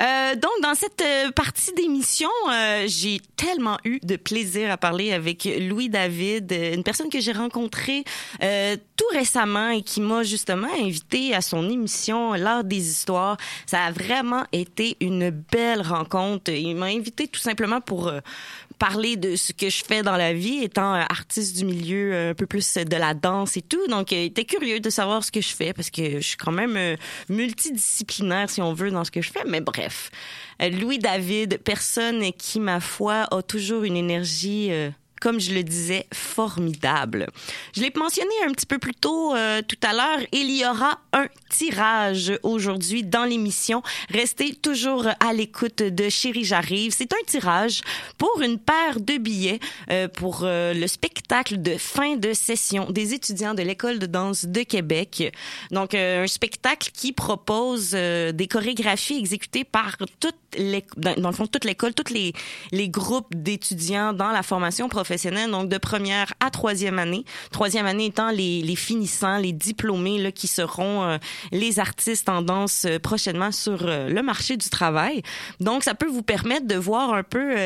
[0.00, 1.02] Euh, donc, dans cette
[1.34, 7.08] partie d'émission, euh, j'ai tellement eu de plaisir à parler avec Louis David, une personne
[7.08, 8.04] que j'ai rencontrée
[8.98, 13.38] tout récemment et qui m'a justement invité à son émission L'art des histoires.
[13.64, 16.50] Ça a vraiment été une belle rencontre.
[16.50, 18.20] Il m'a invité tout simplement pour euh,
[18.78, 22.30] parler de ce que je fais dans la vie, étant euh, artiste du milieu euh,
[22.32, 23.86] un peu plus de la danse et tout.
[23.86, 26.52] Donc, il était curieux de savoir ce que je fais parce que je suis quand
[26.52, 26.96] même
[27.28, 29.44] multidisciplinaire, si on veut, dans ce que je fais.
[29.46, 30.10] Mais bref,
[30.60, 34.72] Louis David, personne qui, ma foi, a toujours une énergie...
[35.20, 37.26] comme je le disais, formidable.
[37.74, 40.98] Je l'ai mentionné un petit peu plus tôt euh, tout à l'heure, il y aura
[41.12, 43.82] un tirage aujourd'hui dans l'émission.
[44.10, 46.94] Restez toujours à l'écoute de Chérie J'arrive.
[46.96, 47.82] C'est un tirage
[48.16, 49.60] pour une paire de billets
[49.90, 54.44] euh, pour euh, le spectacle de fin de session des étudiants de l'École de danse
[54.44, 55.32] de Québec.
[55.70, 61.46] Donc, un spectacle qui propose des chorégraphies exécutées par toute les, dans, dans le fond,
[61.46, 62.32] toute l'école, tous les,
[62.72, 65.07] les groupes d'étudiants dans la formation professionnelle,
[65.50, 67.24] donc de première à troisième année.
[67.50, 71.18] Troisième année étant les, finissants, les diplômés là, qui seront euh,
[71.52, 75.22] les artistes en danse euh, prochainement sur euh, le marché du travail.
[75.60, 77.56] Donc, ça peut vous permettre de voir un peu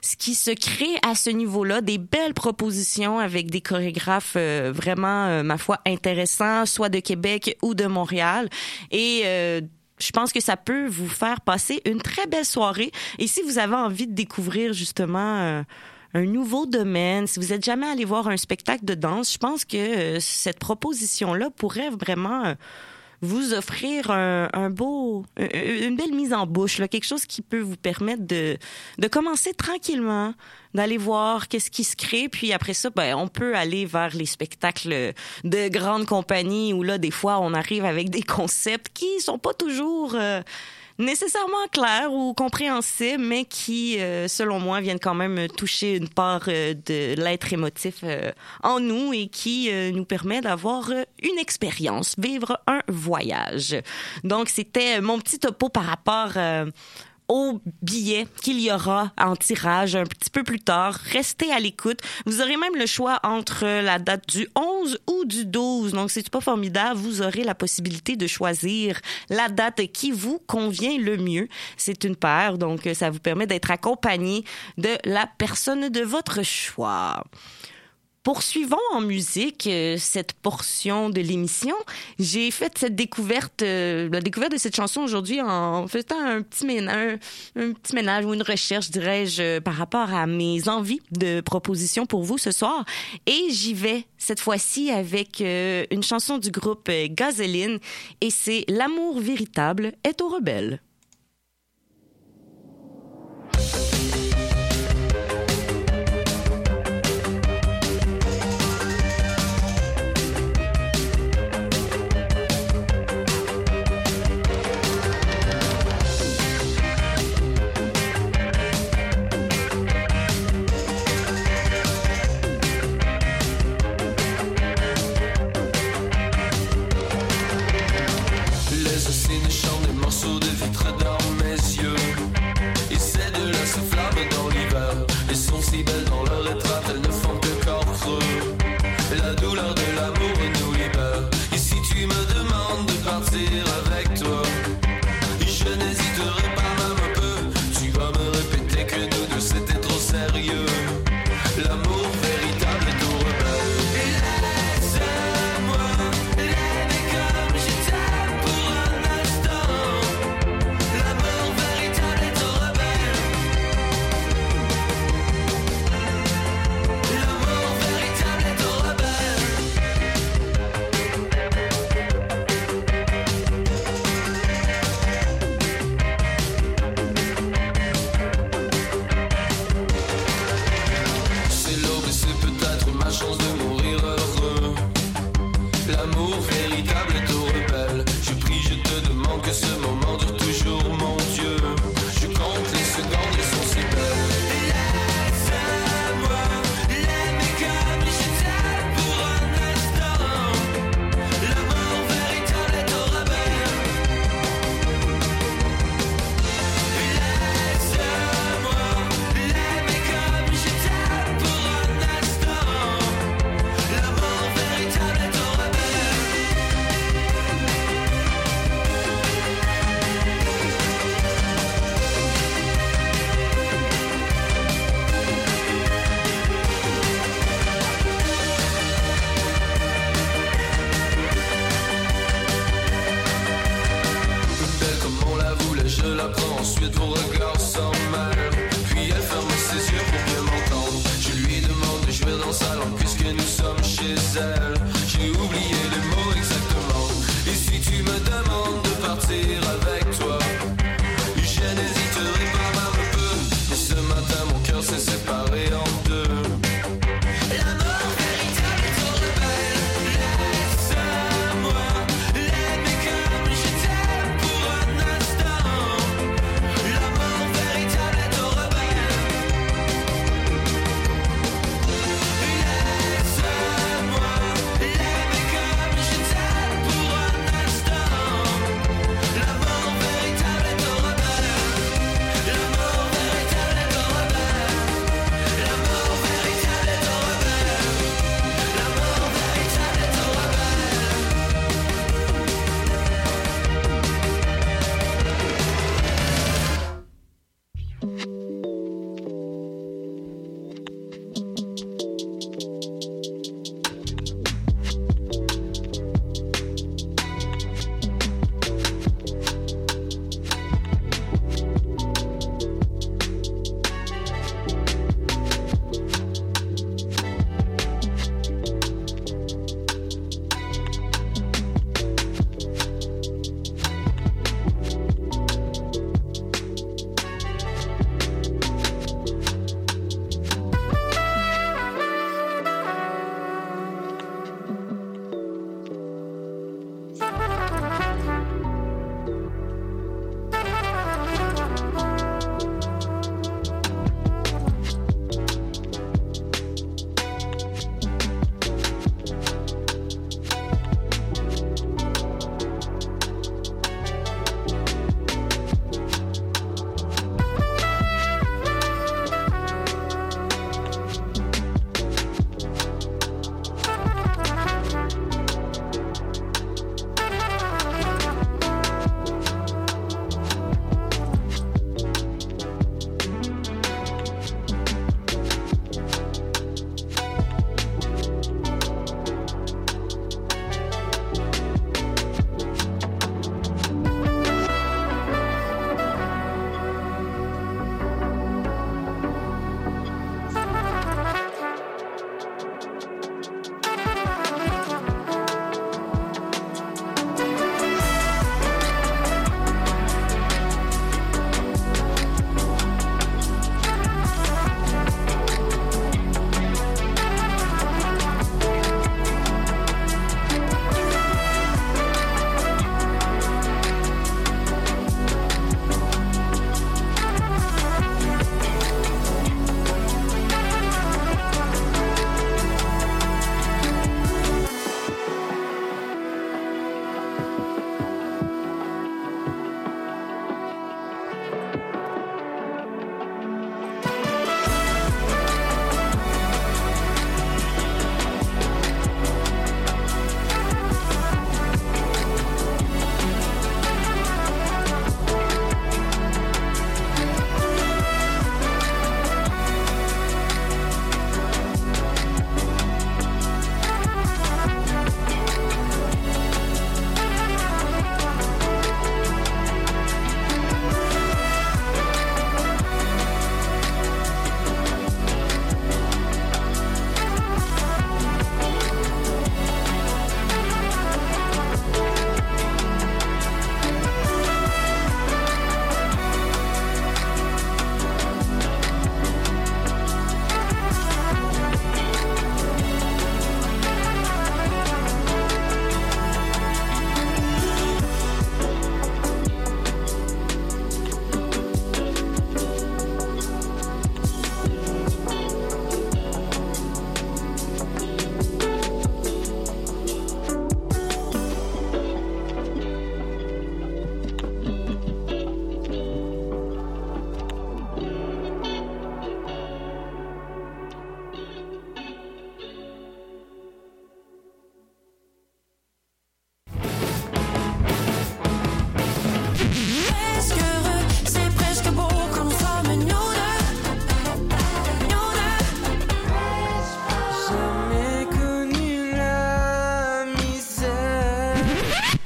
[0.00, 5.58] ce qui se crée à ce niveau-là, des belles propositions avec des chorégraphes vraiment, ma
[5.58, 8.48] foi, intéressants, soit de Québec ou de Montréal.
[8.90, 9.22] Et
[9.98, 12.90] je pense que ça peut vous faire passer une très belle soirée.
[13.18, 15.64] Et si vous avez envie de découvrir justement
[16.14, 19.64] un nouveau domaine, si vous êtes jamais allé voir un spectacle de danse, je pense
[19.64, 22.54] que euh, cette proposition-là pourrait vraiment euh,
[23.24, 27.60] vous offrir un, beau, un- une belle mise en bouche, là, quelque chose qui peut
[27.60, 28.58] vous permettre de,
[28.98, 30.34] de commencer tranquillement,
[30.74, 34.26] d'aller voir qu'est-ce qui se crée, puis après ça, ben, on peut aller vers les
[34.26, 35.12] spectacles
[35.44, 39.54] de grandes compagnies où là, des fois, on arrive avec des concepts qui sont pas
[39.54, 40.42] toujours euh,
[40.98, 46.42] nécessairement clairs ou compréhensibles, mais qui, euh, selon moi, viennent quand même toucher une part
[46.48, 48.32] euh, de l'être émotif euh,
[48.62, 53.76] en nous et qui nous permet d'avoir une expérience, vivre un voyage.
[54.24, 56.32] Donc, c'était mon petit topo par rapport
[57.32, 60.98] au billet qu'il y aura en tirage un petit peu plus tard.
[61.12, 62.00] Restez à l'écoute.
[62.26, 65.92] Vous aurez même le choix entre la date du 11 ou du 12.
[65.92, 67.00] Donc, c'est pas formidable.
[67.00, 71.48] Vous aurez la possibilité de choisir la date qui vous convient le mieux.
[71.78, 74.44] C'est une paire, donc ça vous permet d'être accompagné
[74.76, 77.24] de la personne de votre choix.
[78.22, 81.74] Poursuivons en musique euh, cette portion de l'émission.
[82.20, 86.64] J'ai fait cette découverte, euh, la découverte de cette chanson aujourd'hui en faisant un petit
[86.64, 92.52] ménage, ou une recherche, dirais-je, par rapport à mes envies de propositions pour vous ce
[92.52, 92.84] soir.
[93.26, 97.80] Et j'y vais cette fois-ci avec euh, une chanson du groupe Gasoline
[98.20, 100.80] et c'est L'amour véritable est aux rebelles.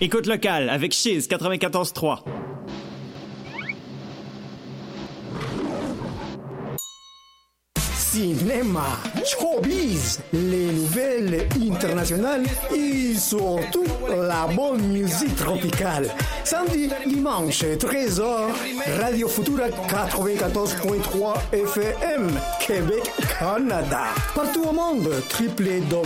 [0.06, 2.20] Écoute locale avec Chiz 94.3.
[7.96, 8.86] Cinéma,
[9.24, 16.08] showbiz, les nouvelles internationales et surtout la bonne musique tropicale.
[16.44, 18.52] Samedi, dimanche, 13h,
[19.00, 22.30] Radio Futura 94.3 FM,
[22.64, 24.04] Québec, Canada.
[24.36, 25.96] Partout au monde, www.cheese.ca.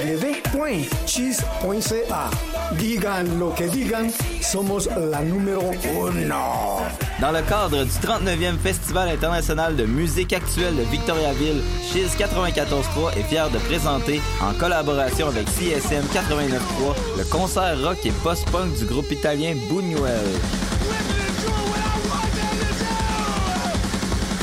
[2.79, 6.81] Digan lo que digan, somos la numéro uno.
[7.21, 13.25] Dans le cadre du 39e Festival international de musique actuelle de Victoriaville, Chiz 94.3 est
[13.25, 19.11] fier de présenter, en collaboration avec CSM 89.3, le concert rock et post-punk du groupe
[19.11, 20.29] italien Buñuel.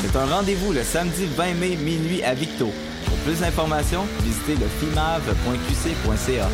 [0.02, 2.70] C'est un rendez-vous le samedi 20 mai minuit à Victo.
[3.06, 6.48] Pour plus d'informations, visitez le fimave.qc.ca.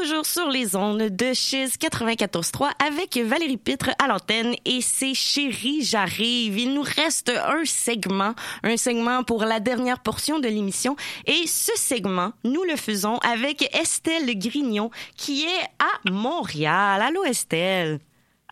[0.00, 5.82] toujours sur les ondes de Chiz 94.3 avec Valérie Pitre à l'antenne et c'est Chérie,
[5.82, 6.58] j'arrive.
[6.58, 10.96] Il nous reste un segment, un segment pour la dernière portion de l'émission
[11.26, 17.02] et ce segment, nous le faisons avec Estelle Grignon qui est à Montréal.
[17.02, 17.98] Allô Estelle?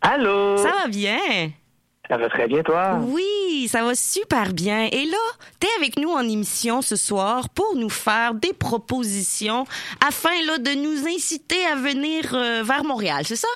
[0.02, 0.58] Allô?
[0.58, 1.50] Ça va bien?
[2.08, 2.98] Ça va très bien, toi?
[3.02, 4.88] Oui, ça va super bien.
[4.90, 5.18] Et là,
[5.60, 9.64] t'es avec nous en émission ce soir pour nous faire des propositions
[10.06, 13.48] afin là, de nous inciter à venir euh, vers Montréal, c'est ça?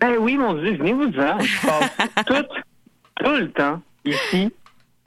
[0.00, 1.40] Ben oui, mon Dieu, venez-vous-en.
[1.40, 1.90] Je passe
[2.26, 2.44] tout,
[3.24, 4.52] tout le temps ici.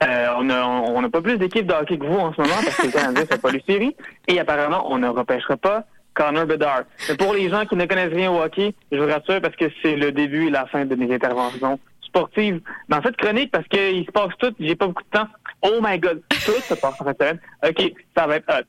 [0.03, 2.55] Euh, on n'a on a pas plus d'équipes de hockey que vous en ce moment
[2.63, 3.95] parce que le Canadien fait pas les séries.
[4.27, 6.83] Et apparemment, on ne repêchera pas Connor Bedard.
[7.07, 9.65] Mais pour les gens qui ne connaissent rien au hockey, je vous rassure parce que
[9.81, 11.79] c'est le début et la fin de mes interventions
[12.09, 15.27] sportives dans cette chronique parce qu'il se passe tout, j'ai pas beaucoup de temps.
[15.61, 17.39] Oh my god, tout se passe en cette semaine.
[17.67, 18.65] OK, ça va être hot.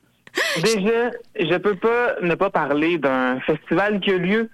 [0.63, 4.49] Déjà, je peux pas ne pas parler d'un festival qui a lieu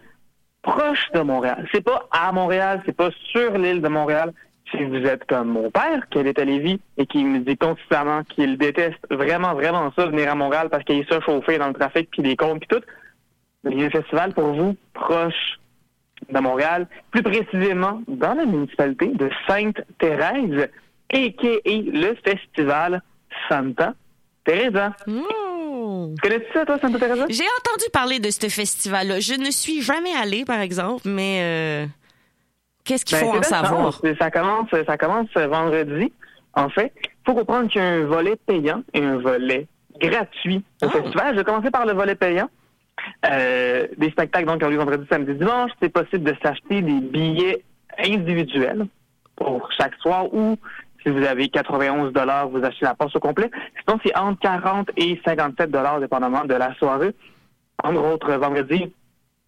[0.62, 1.68] proche de Montréal.
[1.72, 4.34] C'est pas à Montréal, c'est pas sur l'île de Montréal.
[4.72, 8.24] Si vous êtes comme mon père, qui est à Lévis et qui me dit constamment
[8.24, 12.10] qu'il déteste vraiment, vraiment ça, venir à Montréal parce qu'il est chauffé dans le trafic
[12.12, 12.84] puis les comptes puis tout,
[13.70, 15.60] il y a un festival pour vous proche
[16.32, 20.70] de Montréal, plus précisément dans la municipalité de Sainte-Thérèse,
[21.14, 21.60] a.k.a.
[21.66, 23.02] le festival
[23.50, 23.94] Santa
[24.44, 24.94] Teresa.
[25.06, 25.12] Tu
[26.22, 27.26] connais ça, toi, Santa Teresa?
[27.30, 29.20] J'ai entendu parler de ce festival-là.
[29.20, 31.86] Je ne suis jamais allée, par exemple, mais euh,
[32.84, 34.02] qu'est-ce qu'il Ben, faut en ça, savoir?
[34.20, 36.12] Ça commence, ça commence vendredi.
[36.54, 39.68] En fait, il faut comprendre qu'il y a un volet payant et un volet
[40.02, 40.88] gratuit Ah.
[40.88, 41.34] au festival.
[41.34, 42.50] Je vais commencer par le volet payant.
[43.30, 45.72] Euh, des spectacles donc ont lieu vendredi, samedi, dimanche.
[45.82, 47.64] C'est possible de s'acheter des billets
[47.98, 48.88] individuels
[49.36, 50.58] pour chaque soir ou
[51.04, 53.50] si vous avez 91 dollars, vous achetez la passe au complet.
[53.86, 57.14] Sinon, c'est entre 40 et 57 dollars dépendamment de la soirée.
[57.84, 58.92] Entre autres, vendredi,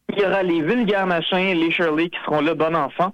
[0.10, 3.14] il y aura les vulgaires machins, les Shirley qui seront là, bon enfant.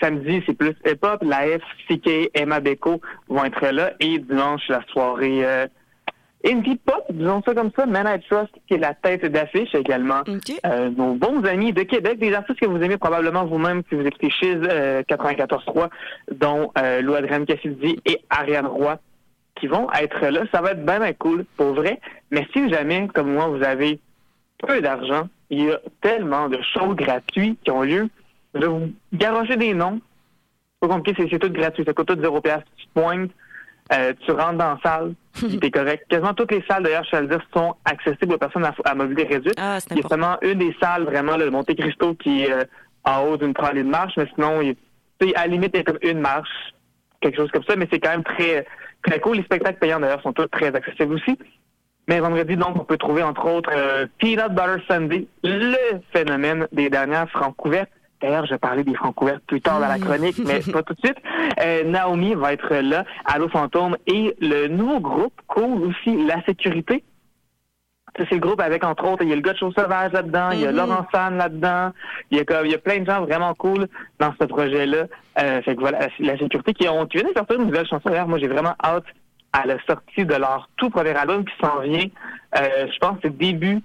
[0.00, 1.22] Samedi, c'est plus hip-hop.
[1.22, 3.92] La FCK, Emma Beko vont être là.
[4.00, 5.66] Et dimanche, la soirée euh,
[6.44, 7.86] indie pop, disons ça comme ça.
[7.86, 10.22] Man I Trust, qui est la tête d'affiche également.
[10.66, 14.06] Euh, nos bons amis de Québec, des artistes que vous aimez probablement vous-même si vous
[14.06, 15.88] écoutez Chiz euh, 94.3,
[16.32, 18.98] dont euh, Lou Adrienne Cassidy et Ariane Roy
[19.56, 20.42] qui vont être là.
[20.52, 22.00] Ça va être bien, bien cool, pour vrai.
[22.30, 24.00] Mais si jamais, comme moi, vous avez
[24.58, 28.08] peu d'argent, il y a tellement de shows gratuits qui ont lieu.
[28.54, 30.00] Je vais vous garocher des noms.
[30.80, 31.84] Pas compliqué, c'est, c'est tout gratuit.
[31.84, 32.66] Ça coûte tout 0 piastres.
[32.76, 33.30] Tu te pointes,
[33.92, 35.14] euh, tu rentres dans la salle,
[35.60, 36.04] t'es correct.
[36.08, 38.94] Quasiment toutes les salles, d'ailleurs, je vais le dire, sont accessibles aux personnes à, à
[38.94, 39.60] mobilité réduite.
[39.90, 42.64] il y a seulement une des salles, vraiment, le Monte Cristo, qui est euh,
[43.04, 44.76] en haut d'une tralier de marche, mais sinon, il,
[45.34, 46.74] à la limite, il y a comme une marche,
[47.20, 48.66] quelque chose comme ça, mais c'est quand même très,
[49.02, 49.36] très cool.
[49.36, 51.38] Les spectacles payants, d'ailleurs, sont tous très accessibles aussi.
[52.08, 56.90] Mais vendredi, donc, on peut trouver, entre autres, euh, Peanut Butter Sunday, le phénomène des
[56.90, 57.90] dernières francs couvertes.
[58.24, 60.94] D'ailleurs, je vais parler des francs couvertes plus tard dans la chronique, mais pas tout
[60.94, 61.18] de suite.
[61.62, 67.04] Euh, Naomi va être là, Allo Fantôme, et le nouveau groupe, cool aussi, La Sécurité.
[68.16, 70.60] C'est le groupe avec, entre autres, il y a le gars de Sauvage là-dedans, il
[70.60, 70.76] y a Mhm.
[70.78, 71.90] Laurent San là-dedans,
[72.30, 73.88] il y a comme, il y a plein de gens vraiment cool
[74.20, 75.04] dans ce projet-là.
[75.40, 78.08] Euh, fait que voilà, La Sécurité qui ont, qui viennent de sortir une nouvelle chanson.
[78.08, 79.04] D'ailleurs, moi, j'ai vraiment hâte
[79.52, 82.06] à la sortie de leur tout premier album qui s'en vient,
[82.58, 83.80] euh, je pense que c'est début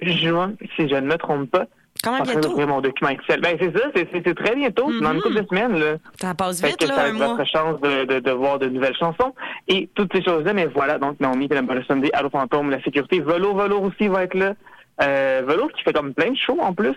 [0.00, 1.64] juin, si je ne me trompe pas.
[2.02, 2.66] Quand même de bientôt.
[2.66, 3.40] mon document Excel.
[3.40, 5.96] Ben, c'est ça, c'est- très bientôt, c'est dans une couple de semaines, là.
[6.20, 7.44] Ça passe Fait vite, que là, ça un mois.
[7.44, 9.34] chance de, de, de voir de nouvelles chansons.
[9.68, 13.54] Et toutes ces choses-là, mais voilà, donc Naomi, Butter Sunday, Allo Fantôme, La Sécurité, Velo,
[13.54, 14.54] Velo aussi va être là.
[15.02, 16.94] Euh, Velo qui fait comme plein de shows en plus.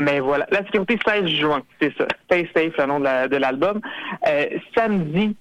[0.00, 2.06] Mais voilà, La Sécurité, 16 juin, c'est ça.
[2.24, 3.80] Stay Safe, le nom de la- de l'album.
[4.28, 5.36] Euh, samedi,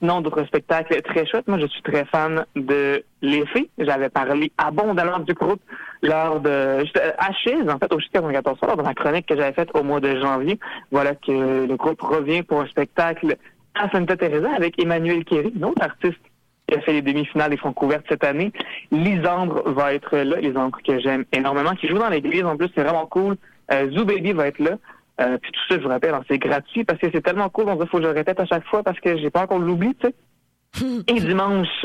[0.00, 1.48] Sinon, d'autres spectacles très chouettes.
[1.48, 3.68] Moi, je suis très fan de l'effet.
[3.78, 5.60] J'avais parlé abondamment du groupe
[6.02, 6.84] lors de
[7.18, 9.82] à Chiz, en fait, au Chiz 94 lors de la chronique que j'avais faite au
[9.82, 10.58] mois de janvier.
[10.92, 13.36] Voilà que le groupe revient pour un spectacle
[13.74, 16.20] à Santa Teresa avec Emmanuel Kéry, une autre artiste
[16.68, 18.52] qui a fait les demi-finales des fonds couvertes cette année.
[18.92, 22.44] Lisandre va être là, Lisandre que j'aime énormément, qui joue dans l'église.
[22.44, 23.36] En plus, c'est vraiment cool.
[23.72, 24.76] Euh, Zoo Baby va être là.
[25.20, 27.68] Euh, puis tout ça, je vous rappelle, c'est gratuit parce que c'est tellement cool.
[27.68, 29.58] On dirait faut que je le répète à chaque fois parce que j'ai pas encore
[29.58, 30.84] l'oubli, tu sais.
[31.08, 31.84] Et dimanche,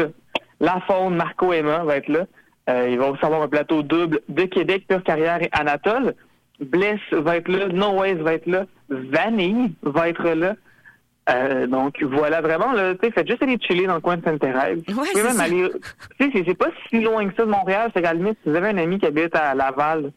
[0.60, 2.26] la faune Marco Emma va être là.
[2.70, 6.14] Euh, il va aussi avoir un plateau double de Québec, Pure Carrière et Anatole.
[6.60, 10.54] Bless va être là, No Ways va être là, Vanille va être là.
[11.30, 14.24] Euh, donc voilà, vraiment, là, tu sais, faites juste aller chiller dans le coin de
[14.24, 14.84] Sainte-Thérèse.
[14.90, 15.44] Ouais, même ça.
[15.44, 15.70] aller.
[16.20, 17.90] Tu sais, c'est- pas si loin que ça de Montréal.
[17.96, 20.12] C'est qu'à la limite, si vous avez un ami qui habite à Laval,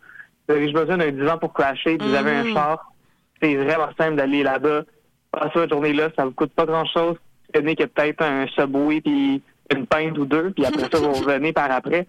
[0.49, 2.55] vous avez juste besoin d'un divan pour clasher, puis vous avez un Mhm.
[2.55, 2.93] char,
[3.41, 4.83] c'est vraiment simple d'aller là-bas.
[5.31, 7.17] Passer votre journée là, ça vous coûte pas grand-chose.
[7.53, 9.43] Tenez que peut-être un Subway puis
[9.75, 12.07] une pinte ou deux, puis après ça, vous revenez par après.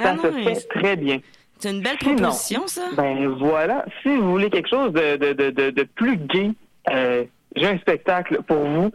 [0.00, 1.18] Ça Ah se fait très bien.
[1.58, 2.82] C'est une belle Sinon, proposition, ça.
[2.96, 3.84] Ben voilà.
[4.02, 6.52] Si vous voulez quelque chose de, de, de, de, plus gay,
[6.90, 7.24] euh,
[7.56, 8.90] j'ai un spectacle pour vous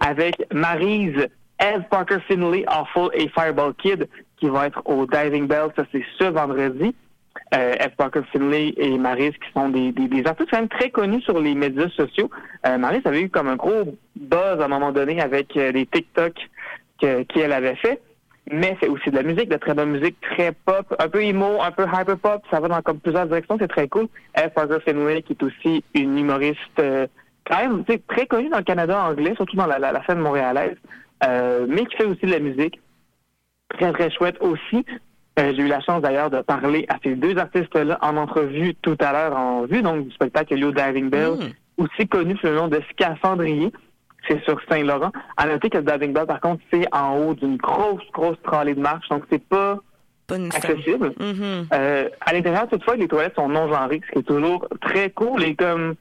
[0.00, 1.28] avec Maryse,
[1.60, 4.08] Ed Parker Finley, Awful et Fireball Kid
[4.38, 5.68] qui va être au Diving Bell.
[5.76, 6.94] Ça, c'est ce vendredi.
[7.54, 11.22] Euh, Ed Parker Finley et Maryse qui sont des, des, artistes quand même très connus
[11.22, 12.28] sur les médias sociaux.
[12.66, 15.86] Euh, Maryse avait eu comme un gros buzz à un moment donné avec euh, les
[15.86, 16.34] TikTok
[17.00, 18.02] que- qu'elle avait fait.
[18.50, 21.60] Mais c'est aussi de la musique, de très bonne musique, très pop, un peu emo,
[21.62, 22.42] un peu hyper pop.
[22.50, 24.08] Ça va dans comme plusieurs directions, c'est très cool.
[24.36, 24.48] F.
[24.54, 27.06] Parker Fenway, qui est aussi une humoriste euh,
[27.46, 30.76] quand même très connue dans le Canada anglais, surtout dans la, la, la scène montréalaise,
[31.24, 32.80] euh, mais qui fait aussi de la musique.
[33.70, 34.84] Très, très chouette aussi.
[35.38, 38.96] Euh, J'ai eu la chance d'ailleurs de parler à ces deux artistes-là en entrevue tout
[39.00, 41.32] à l'heure en vue donc du spectacle Yo Diving Bell,
[41.76, 43.72] aussi connu sous le nom de Scaphandrier.
[44.26, 45.12] C'est sur Saint-Laurent.
[45.36, 48.74] À noter que le Diving Bell, par contre, c'est en haut d'une grosse, grosse trallée
[48.74, 49.78] de marche, donc c'est pas,
[50.28, 51.14] accessible.
[51.18, 51.66] Mm-hmm.
[51.72, 55.42] Euh, à l'intérieur, toutefois, les toilettes sont non genrées, ce qui est toujours très cool
[55.44, 55.94] et comme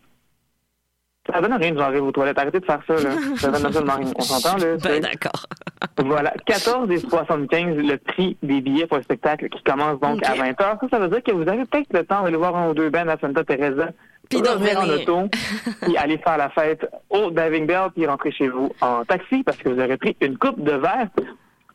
[1.32, 2.38] ça donne rien de genrer vos toilettes.
[2.39, 3.09] Arrêtez de faire ça, là.
[3.38, 4.11] Ça donne absolument rien.
[4.15, 4.75] On s'entend, là?
[4.84, 5.45] Ben, d'accord.
[5.99, 6.34] Voilà.
[6.45, 10.51] 14 et 75, le prix des billets pour le spectacle qui commence donc à 20
[10.51, 12.73] h Ça, ça veut dire que vous avez peut-être le temps d'aller voir un ou
[12.73, 13.89] deux bands à Santa Teresa.
[14.30, 15.30] Puis de revenir en auto,
[15.82, 19.57] puis aller faire la fête au Diving Bell, puis rentrer chez vous en taxi parce
[19.57, 21.07] que vous aurez pris une coupe de verre.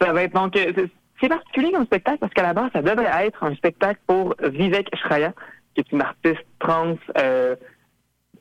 [0.01, 0.57] Ça va être donc...
[0.57, 0.91] euh, c'est-
[1.21, 4.89] C'est particulier comme spectacle parce qu'à la base, ça devrait être un spectacle pour Vivek
[4.97, 5.33] Shraya,
[5.75, 7.55] qui est une artiste trans euh,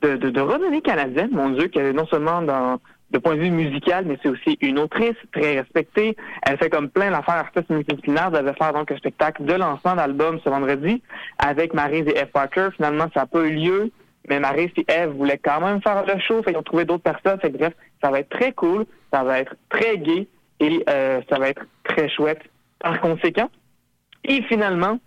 [0.01, 2.79] de, de, de canadienne, mon Dieu, qui est non seulement dans
[3.11, 6.15] de point de vue musical, mais c'est aussi une autrice très respectée.
[6.47, 8.29] Elle fait comme plein d'affaires artistes multidisciplinaires.
[8.33, 11.01] Elle devait faire donc un spectacle de lancement d'album ce vendredi
[11.37, 12.31] avec Maryse et F.
[12.31, 12.69] Parker.
[12.77, 13.91] Finalement, ça n'a pas eu lieu,
[14.29, 16.41] mais Maryse et Eve voulaient quand même faire le show.
[16.41, 17.37] Fait qu'ils ont trouvé d'autres personnes.
[17.41, 20.29] Fait bref, ça va être très cool, ça va être très gay
[20.61, 22.41] et euh, ça va être très chouette
[22.79, 23.49] par conséquent.
[24.23, 24.99] Et finalement,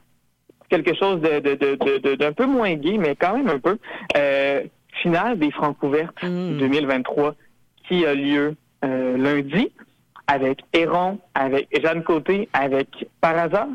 [0.68, 3.78] quelque chose de, de, de- de- d'un peu moins gay, mais quand même un peu.
[4.18, 4.62] Euh,
[5.02, 7.34] finale des Francs couvertes 2023
[7.86, 9.70] qui a lieu euh, lundi
[10.26, 12.88] avec Héron, avec Jeanne Côté, avec
[13.20, 13.68] Par hasard.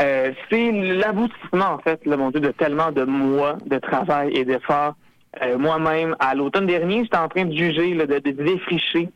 [0.00, 4.44] Euh, c'est l'aboutissement, en fait, là, mon Dieu, de tellement de mois de travail et
[4.44, 4.94] d'efforts.
[5.42, 9.08] Euh, Moi-même, à l'automne dernier, j'étais en train de juger, là, de, de défricher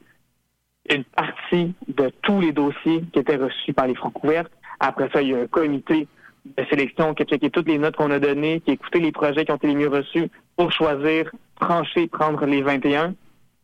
[0.91, 4.51] une partie de tous les dossiers qui étaient reçus par les francs couvertes.
[4.81, 6.09] Après ça, il y a un comité
[6.45, 9.13] de sélection qui a checké toutes les notes qu'on a données, qui a écouté les
[9.13, 11.31] projets qui ont été les mieux reçus pour choisir,
[11.61, 13.15] trancher, prendre les 21.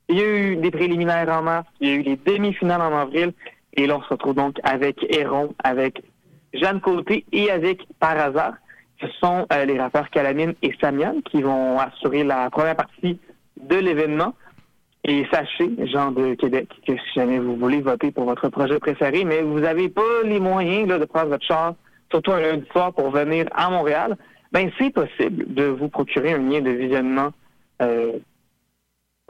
[0.08, 2.96] Il y a eu des préliminaires en mars, il y a eu les demi-finales en
[2.96, 3.32] avril,
[3.74, 6.02] et là, on se retrouve donc avec Héron, avec
[6.54, 8.54] Jeanne Côté et avec Par hasard.
[9.00, 13.20] Ce sont euh, les rappeurs Calamine et Samian qui vont assurer la première partie
[13.60, 14.34] de l'événement.
[15.04, 19.24] Et sachez, gens de Québec, que si jamais vous voulez voter pour votre projet préféré,
[19.24, 21.74] mais vous n'avez pas les moyens de prendre votre char,
[22.10, 24.16] surtout un lundi soir pour venir à Montréal,
[24.52, 27.30] ben c'est possible de vous procurer un lien de visionnement
[27.82, 28.12] euh,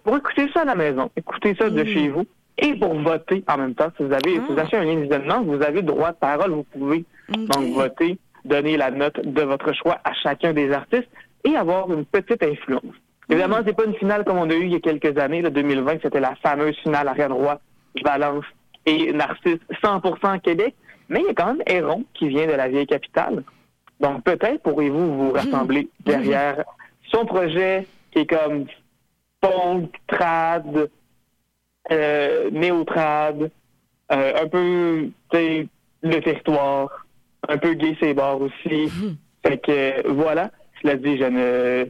[0.04, 2.24] pour écouter ça à la maison, écouter ça de chez vous
[2.56, 3.90] et pour voter en même temps.
[3.96, 6.50] Si vous avez, si vous achetez un lien de visionnement, vous avez droit de parole,
[6.50, 11.08] vous pouvez donc voter, donner la note de votre choix à chacun des artistes
[11.44, 12.94] et avoir une petite influence.
[13.28, 15.42] Évidemment, c'est pas une finale comme on a eu il y a quelques années.
[15.42, 17.60] Le 2020, c'était la fameuse finale Ariane Roy,
[18.02, 18.44] Valence
[18.86, 20.74] et Narcisse 100% Québec.
[21.10, 23.42] Mais il y a quand même Héron qui vient de la vieille capitale.
[24.00, 26.64] Donc peut-être pourrez-vous vous rassembler derrière
[27.10, 28.66] son projet qui est comme
[29.40, 30.88] punk, trad,
[31.90, 33.50] euh, néo-trad,
[34.12, 37.06] euh, un peu, le territoire,
[37.48, 38.90] un peu gay bars aussi.
[39.46, 40.50] Fait que, voilà,
[40.82, 41.84] cela dit, je ne...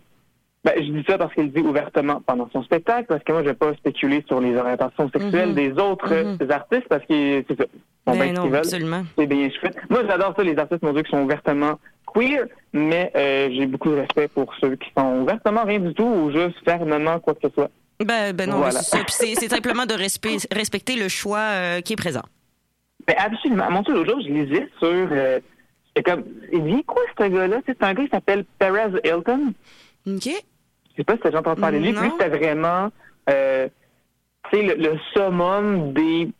[0.64, 3.48] Ben, je dis ça parce qu'il dit ouvertement pendant son spectacle, parce que moi, je
[3.48, 5.54] vais pas spéculer sur les orientations sexuelles Mhm.
[5.54, 6.38] des autres Mhm.
[6.42, 7.64] euh, artistes, parce que c'est ça.
[8.06, 9.02] Ben ce non, absolument.
[9.16, 9.76] C'est bien chouette.
[9.88, 11.78] Moi, j'adore ça, les artistes, mon Dieu, qui sont ouvertement
[12.14, 16.04] queer, mais euh, j'ai beaucoup de respect pour ceux qui sont ouvertement rien du tout
[16.04, 17.70] ou juste fermement quoi que ce soit.
[18.04, 18.80] Ben, ben non, Voilà.
[18.80, 22.22] c'est simplement de respe- respecter le choix euh, qui est présent.
[23.06, 23.70] Ben, absolument.
[23.70, 25.08] Mon Dieu, l'autre jour, je lisais sur...
[25.10, 25.40] Euh,
[26.04, 26.24] comme...
[26.52, 27.56] Il dit quoi, ce gars-là?
[27.66, 29.52] C'est un gars qui s'appelle Perez Hilton.
[30.06, 30.24] OK.
[30.26, 31.92] Je sais pas si t'as déjà entendu parler de lui.
[31.92, 32.90] Lui, c'était vraiment...
[33.30, 33.68] Euh,
[34.52, 36.30] le summum des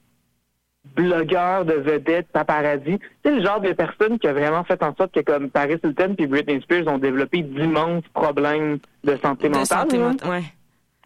[0.99, 2.99] blogueurs de vedettes paparazzi.
[3.25, 6.15] C'est le genre de personne qui a vraiment fait en sorte que comme Paris Hilton
[6.17, 9.67] puis Britney Spears ont développé d'immenses problèmes de santé De mentale.
[9.67, 10.43] santé ouais.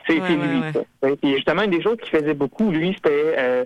[0.07, 3.65] C'est Ouais, lui, Puis justement, une des choses qu'il faisait beaucoup, lui, c'était euh,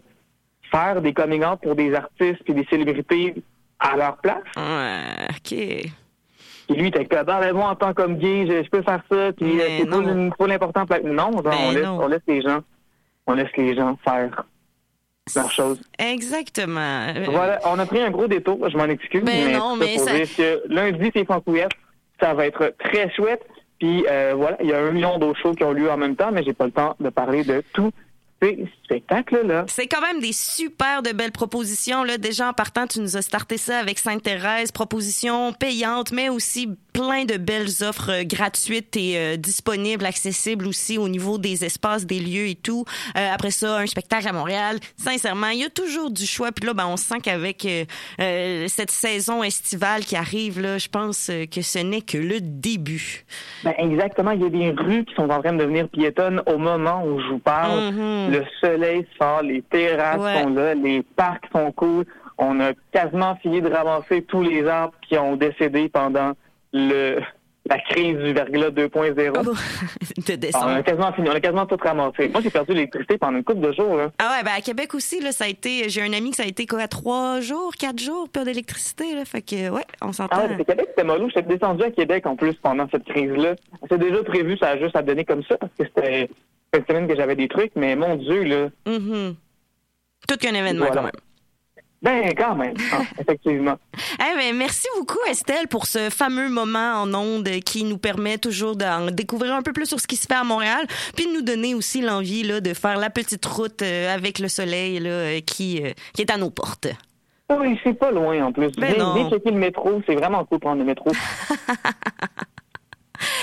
[0.70, 3.35] faire des coming out pour des artistes puis des célébrités
[3.78, 4.43] à leur place.
[4.57, 5.90] Ouais, OK.
[6.69, 8.82] Puis lui, il était comme, ah, ben, moi, en tant qu'homme gay, je, je peux
[8.82, 10.31] faire ça, puis euh, c'est pas, non.
[10.47, 10.85] l'important.
[10.85, 12.01] pla- Non, genre, Ben on, laisse, non.
[12.03, 12.61] on laisse les gens,
[13.28, 14.44] on laisse les gens faire
[15.98, 17.07] Exactement.
[17.27, 19.94] Voilà, on a pris un gros détour, je m'en excuse, Ben mais, non, tout mais
[19.97, 21.73] pour ça- dire que lundi, c'est Francouverte,
[22.20, 23.43] ça va être très chouette.
[23.78, 26.16] Puis euh, voilà, il y a un million d'autres shows qui ont lieu en même
[26.16, 27.90] temps, mais j'ai pas le temps de parler de tous
[28.40, 29.65] ces spectacles-là.
[29.69, 32.03] C'est quand même des super de belles propositions.
[32.05, 32.16] Là.
[32.19, 37.27] Déjà, en partant, tu nous as starté ça avec Sainte-Thérèse, propositions payantes, mais aussi plein
[37.27, 42.48] de belles offres gratuites et euh, disponibles, accessibles aussi au niveau des espaces, des lieux
[42.48, 42.85] et tout.
[43.18, 44.78] Euh, après ça, un spectacle à Montréal.
[44.97, 46.52] Sincèrement, il y a toujours du choix.
[46.52, 47.85] Puis là, ben, on sent qu'avec euh,
[48.20, 52.40] euh, cette saison estivale qui arrive, là, je pense euh, que ce n'est que le
[52.40, 53.27] début.
[53.62, 56.56] Ben, exactement, il y a des rues qui sont en train de devenir piétonnes au
[56.56, 57.93] moment où je vous parle.
[57.93, 58.32] Mhm.
[58.32, 60.43] Le soleil sort, les terrasses Ouais.
[60.43, 62.06] sont là, les parcs sont cool.
[62.39, 66.32] On a quasiment fini de ramasser tous les arbres qui ont décédé pendant
[66.73, 67.21] le
[67.69, 69.15] la crise du verglas 2.0.
[69.17, 70.67] de on décembre.
[70.69, 72.29] a quasiment fini, on a quasiment tout ramassé.
[72.29, 73.97] Moi, j'ai perdu l'électricité pendant une couple de jours.
[73.97, 74.13] Là.
[74.21, 75.89] Ah ouais, ben à Québec aussi, là, ça a été.
[75.89, 79.25] J'ai un ami que ça a été quoi, trois jours, quatre jours, peu d'électricité, là.
[79.25, 80.37] Fait que ouais, on s'entend.
[80.39, 81.27] Ah ouais, c'est Québec, c'était mollo.
[81.29, 83.57] J'étais descendu à Québec en plus pendant cette crise-là.
[83.91, 86.29] C'est déjà prévu, ça a juste à donner comme ça parce que c'était
[86.73, 88.69] une semaine que j'avais des trucs, mais mon Dieu, là.
[88.87, 89.35] Mhm.
[90.29, 90.95] Tout qu'un événement Voilà.
[90.95, 91.13] quand même.
[92.07, 93.77] Ben, quand même, Ah, effectivement.
[94.20, 98.77] Eh ben, merci beaucoup Estelle pour ce fameux moment en ondes qui nous permet toujours
[98.77, 101.43] d'en découvrir un peu plus sur ce qui se fait à Montréal, puis de nous
[101.43, 105.41] donner aussi l'envie là de faire la petite route euh, avec le soleil là euh,
[105.41, 106.87] qui euh, qui est à nos portes.
[107.51, 108.70] Oui, c'est pas loin en plus.
[108.77, 111.11] Ben viens checker le métro, c'est vraiment cool prendre le métro.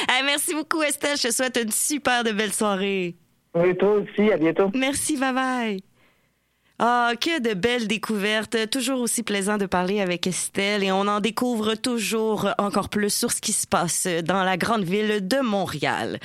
[0.07, 3.15] Eh, merci beaucoup Estelle, je te souhaite une super de belle soirée.
[3.55, 4.69] Oui, toi aussi, à bientôt.
[4.75, 5.83] Merci, bye bye.
[6.79, 8.69] Ah, que de belles découvertes.
[8.71, 13.31] Toujours aussi plaisant de parler avec Estelle et on en découvre toujours encore plus sur
[13.31, 16.19] ce qui se passe dans la grande ville de Montréal.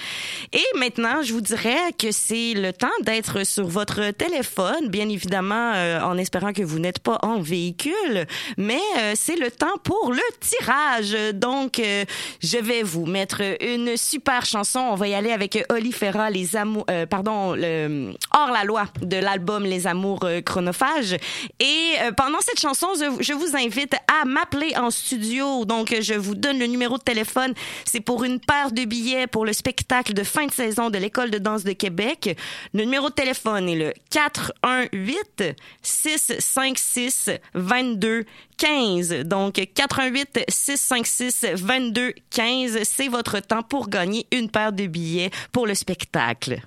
[0.55, 5.75] Et maintenant, je vous dirais que c'est le temps d'être sur votre téléphone, bien évidemment,
[5.75, 8.25] euh, en espérant que vous n'êtes pas en véhicule,
[8.57, 11.35] mais euh, c'est le temps pour le tirage.
[11.35, 12.07] Donc, euh,
[12.43, 14.81] je vais vous mettre une super chanson.
[14.81, 19.19] On va y aller avec Oli Ferra, les amours, pardon, le hors la loi de
[19.19, 21.17] l'album Les Amours chronophages.
[21.61, 22.89] Et euh, pendant cette chanson,
[23.21, 25.65] je, vous invite à m'appeler en studio.
[25.65, 27.55] Donc, je vous donne le numéro de téléphone.
[27.85, 31.31] C'est pour une paire de billets pour le spectacle de fin de saison de l'École
[31.31, 32.37] de danse de Québec.
[32.75, 38.25] Le numéro de téléphone est le 418 656 22
[38.57, 39.09] 15.
[39.25, 42.79] Donc, 418 656 22 15.
[42.83, 46.61] C'est votre temps pour gagner une paire de billets pour le spectacle.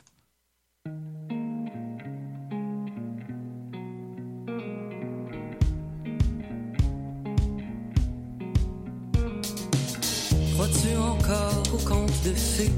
[10.62, 12.70] Crois-tu encore aux contes de fées?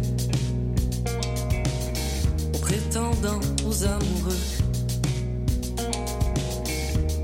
[2.54, 4.40] Aux prétendants, aux amoureux?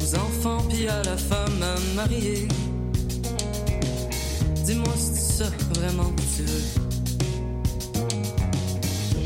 [0.01, 2.45] Aux enfants puis à la femme à marier?
[4.65, 5.45] Dis-moi si ça
[5.75, 6.67] vraiment que tu veux.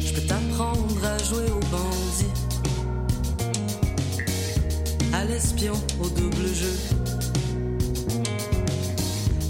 [0.06, 2.32] Je peux t'apprendre à jouer au bandit
[5.12, 7.03] À l'espion, au double jeu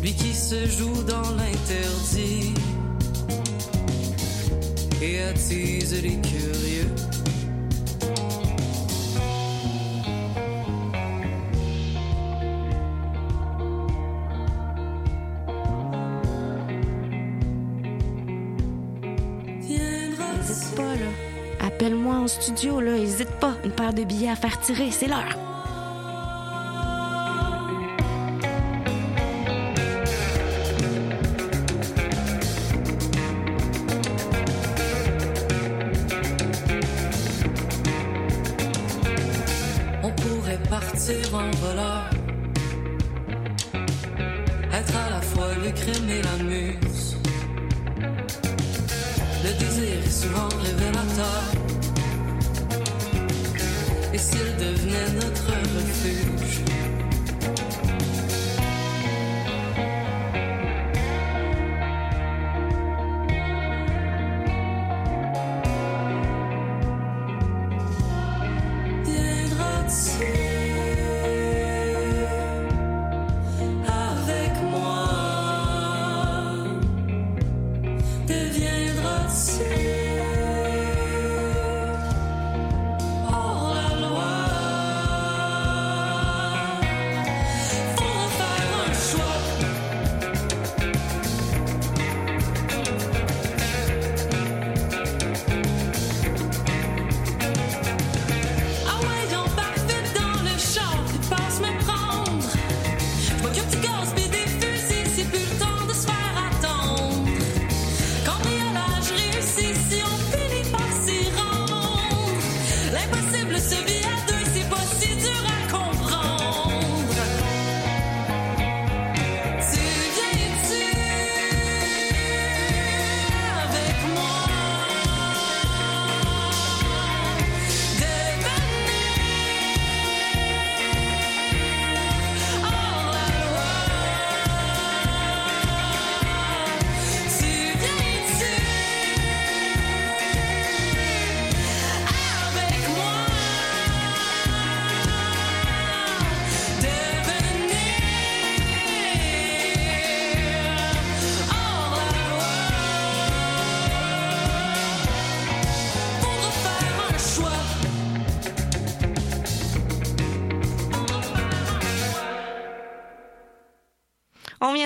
[0.04, 2.54] lui qui se joue dans l'interdit
[5.02, 6.90] et attise les curieux.
[20.36, 21.66] N'hésite pas, là.
[21.66, 22.98] Appelle-moi en studio, là.
[22.98, 23.54] N'hésite pas.
[23.64, 24.92] Une paire de billets à faire tirer.
[24.92, 25.53] C'est l'heure.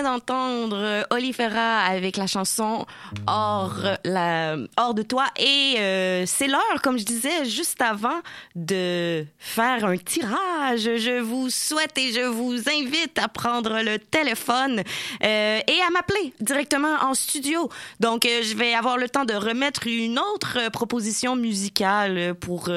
[0.04, 2.86] D'entendre euh, Olifera avec la chanson
[3.26, 8.20] hors la hors de toi et euh, c'est l'heure comme je disais juste avant
[8.56, 10.82] de faire un tirage.
[10.82, 14.84] Je vous souhaite et je vous invite à prendre le téléphone
[15.24, 17.70] euh, et à m'appeler directement en studio.
[18.00, 22.70] Donc je vais avoir le temps de remettre une autre proposition musicale pour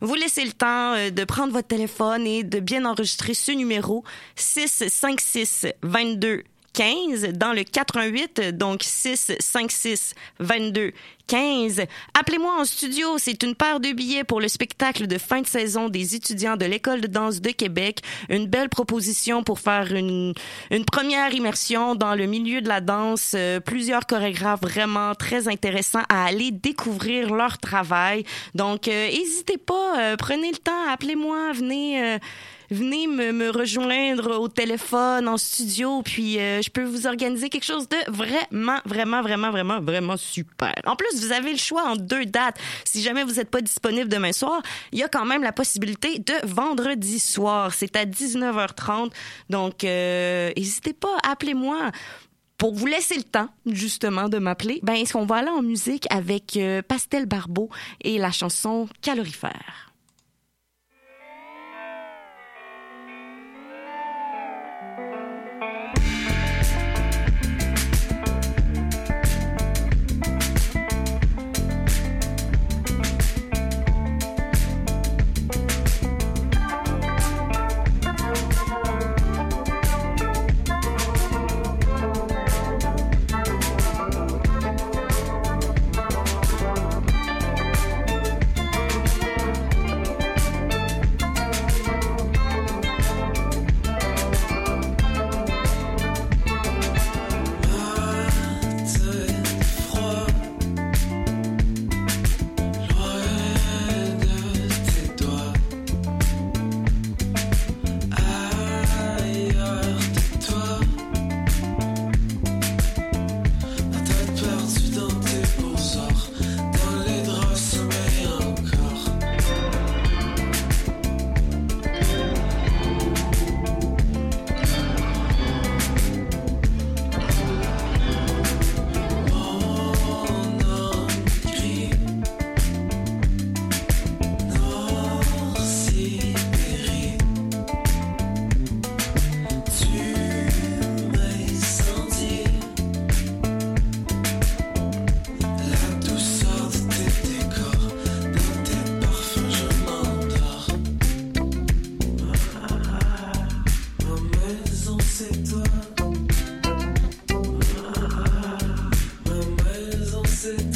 [0.00, 4.04] vous laisser le temps de prendre votre téléphone et de bien enregistrer ce numéro
[4.36, 6.44] 656 22
[6.78, 10.92] 15 dans le 88 donc 6 5 6 22
[11.26, 11.82] 15.
[12.18, 15.88] Appelez-moi en studio, c'est une paire de billets pour le spectacle de fin de saison
[15.88, 17.98] des étudiants de l'École de danse de Québec.
[18.28, 20.34] Une belle proposition pour faire une,
[20.70, 23.32] une première immersion dans le milieu de la danse.
[23.34, 28.22] Euh, plusieurs chorégraphes vraiment très intéressants à aller découvrir leur travail.
[28.54, 32.18] Donc, euh, n'hésitez pas, euh, prenez le temps, appelez-moi, venez...
[32.70, 37.64] venez me, me rejoindre au téléphone, en studio, puis euh, je peux vous organiser quelque
[37.64, 40.74] chose de vraiment, vraiment, vraiment, vraiment, vraiment super.
[40.86, 42.58] En plus, vous avez le choix en deux dates.
[42.84, 44.62] Si jamais vous n'êtes pas disponible demain soir,
[44.92, 47.72] il y a quand même la possibilité de vendredi soir.
[47.72, 49.12] C'est à 19h30.
[49.50, 51.90] Donc, euh, n'hésitez pas, appelez-moi
[52.58, 56.06] pour vous laisser le temps, justement, de m'appeler, ben, est-ce qu'on va aller en musique
[56.10, 57.70] avec euh, Pastel Barbeau
[58.02, 59.87] et la chanson Calorifère?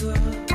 [0.02, 0.51] toi.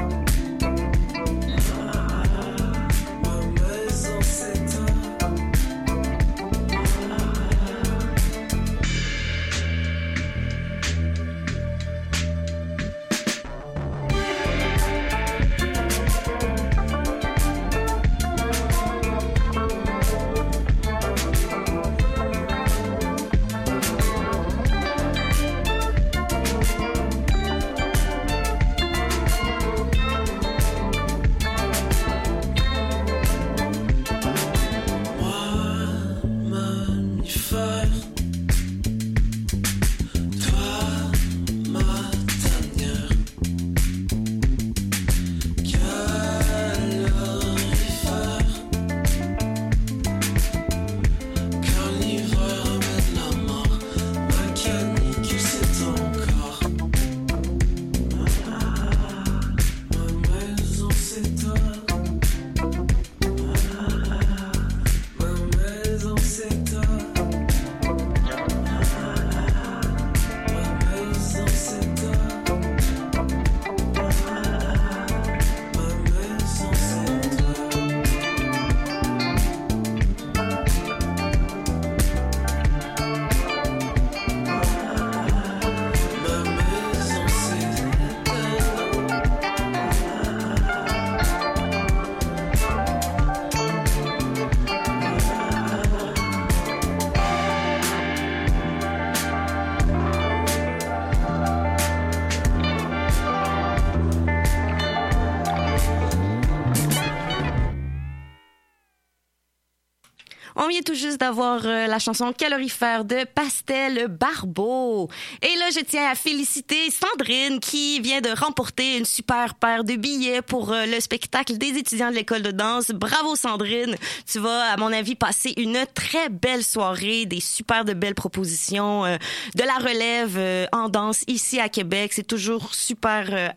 [110.67, 115.09] On vient tout juste d'avoir euh, la chanson calorifère de Pastel Barbeau.
[115.41, 119.95] Et là, je tiens à féliciter Sandrine qui vient de remporter une super paire de
[119.95, 122.91] billets pour euh, le spectacle des étudiants de l'école de danse.
[122.91, 123.95] Bravo Sandrine.
[124.29, 129.05] Tu vas, à mon avis, passer une très belle soirée, des super de belles propositions,
[129.05, 129.15] euh,
[129.55, 132.11] de la relève en danse ici à Québec.
[132.13, 133.53] C'est toujours super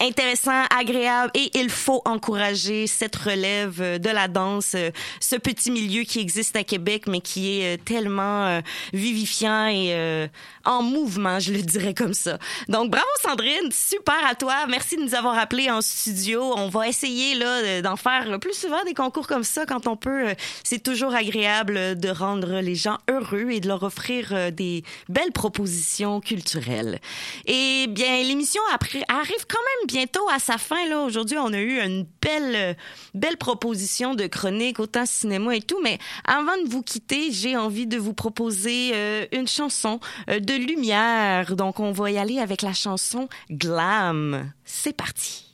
[0.00, 4.74] intéressant, agréable et il faut encourager cette relève de la danse,
[5.20, 8.60] ce petit milieu qui existe à Québec mais qui est euh, tellement euh,
[8.92, 10.26] vivifiant et euh,
[10.64, 12.38] en mouvement, je le dirais comme ça.
[12.68, 14.66] Donc bravo Sandrine, super à toi.
[14.68, 16.42] Merci de nous avoir appelés en studio.
[16.56, 19.96] On va essayer là de- d'en faire plus souvent des concours comme ça quand on
[19.96, 20.34] peut.
[20.64, 26.20] C'est toujours agréable de rendre les gens heureux et de leur offrir des belles propositions
[26.20, 27.00] culturelles.
[27.46, 30.76] Et bien l'émission arrive quand même bientôt à sa fin.
[31.04, 32.76] Aujourd'hui, on a eu une belle
[33.14, 37.88] belle proposition de chronique autant cinéma et tout, mais avant de vous quitter, j'ai envie
[37.88, 39.98] de vous proposer euh, une chanson
[40.28, 41.56] euh, de lumière.
[41.56, 44.52] Donc on va y aller avec la chanson Glam.
[44.64, 45.46] C'est parti.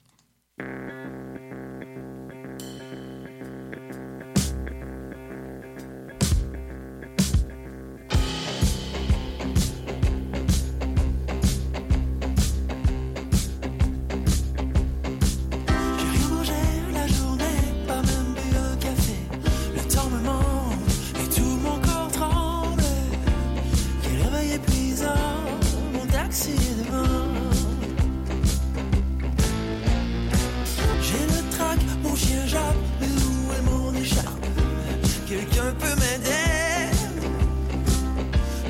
[35.36, 36.88] Quelqu'un peut m'aider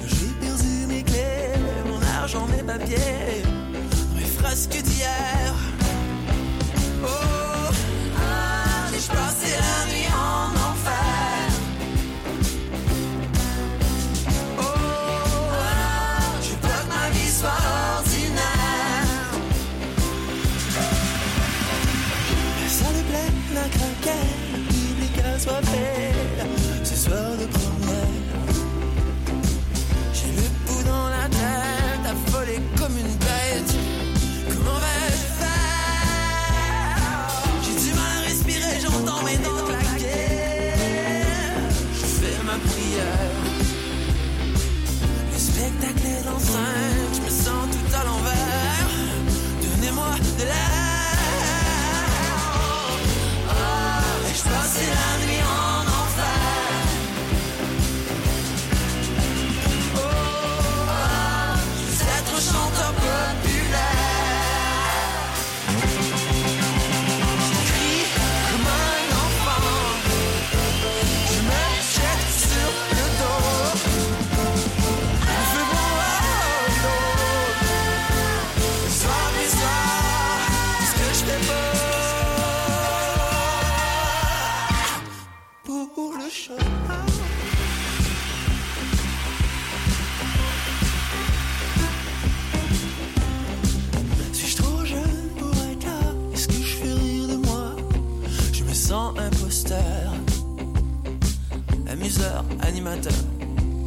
[0.04, 3.44] J'ai perdu mes clés, mon argent, mes papiers,
[4.16, 5.45] mes frasques d'hier.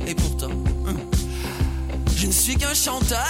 [0.05, 0.97] Et pourtant, hum,
[2.17, 3.25] je ne suis qu'un chanteur.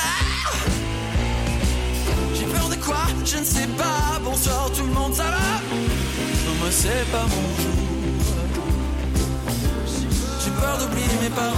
[2.33, 3.05] J'ai peur de quoi?
[3.23, 4.19] Je ne sais pas.
[4.23, 5.61] Bonsoir tout le monde, ça va?
[6.59, 7.77] Moi c'est pas mon jour.
[10.43, 11.53] J'ai peur d'oublier mes paroles.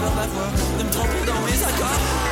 [0.00, 2.23] Peur de voix, de me tromper dans mes accords.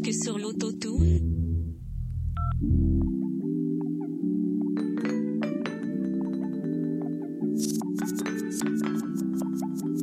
[0.00, 1.20] Woke sur l'autotune?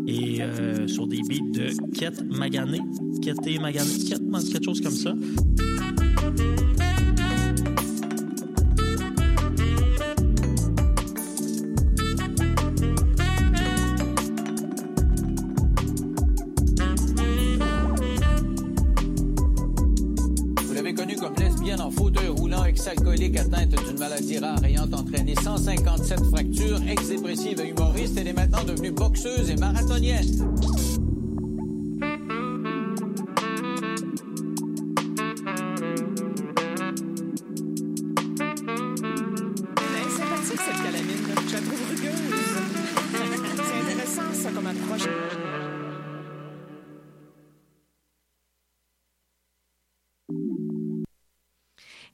[0.08, 2.80] Et euh, sur des beats de Ket Magané,
[3.22, 4.22] Keté Magané, Ket,
[4.52, 5.14] quelque chose comme ça.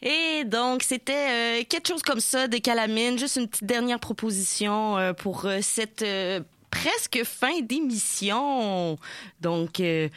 [0.04, 3.18] Et donc, c'était euh, quelque chose comme ça des calamines.
[3.18, 8.98] Juste une petite dernière proposition euh, pour euh, cette euh, presque fin d'émission.
[9.40, 10.10] Donc, euh,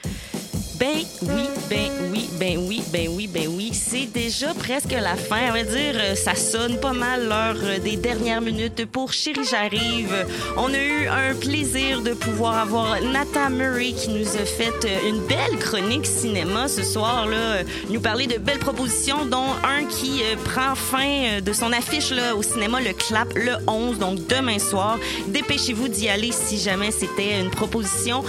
[0.78, 3.70] ben oui, ben oui, ben oui, ben oui, ben oui.
[3.72, 5.48] C'est déjà presque la fin.
[5.48, 9.44] On va dire, euh, ça sonne pas mal l'heure euh, des dernières minutes pour Chérie
[9.50, 10.26] J'arrive.
[10.56, 15.08] On a eu un plaisir de pouvoir avoir Nata Murray qui nous a fait euh,
[15.08, 20.22] une belle chronique cinéma ce soir là, nous parler de belles propositions dont un qui
[20.44, 24.98] prend fin de son affiche là au cinéma le Clap le 11 donc demain soir.
[25.28, 28.24] Dépêchez-vous d'y aller si jamais c'était une proposition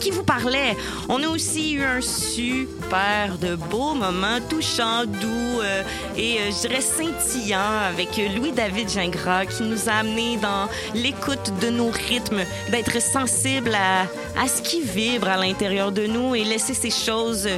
[0.00, 0.76] qui vous parlait.
[1.08, 5.82] On a aussi eu un super de beau moment touchant, doux euh,
[6.16, 11.70] et euh, je dirais scintillant avec Louis-David Gingras qui nous a amené dans l'écoute de
[11.70, 14.02] nos rythmes, d'être sensible à,
[14.42, 17.48] à ce qui vibre à l'intérieur de nous et laisser ces choses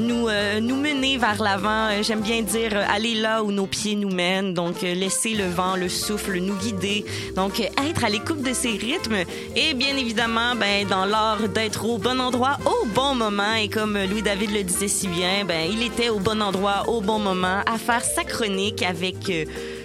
[0.00, 1.88] nous, euh, nous mener vers l'avant.
[1.90, 4.54] Euh, J'aime bien dire euh, aller là où nos pieds nous mènent.
[4.54, 7.04] Donc, euh, laisser le vent, le souffle nous guider.
[7.36, 9.24] Donc, être à l'écoute de ces rythmes.
[9.54, 13.54] Et bien évidemment, ben, dans l'art d'être au bon endroit au bon moment.
[13.54, 17.00] Et comme euh, Louis-David le disait si bien, ben, il était au bon endroit au
[17.00, 19.30] bon moment à faire sa chronique avec...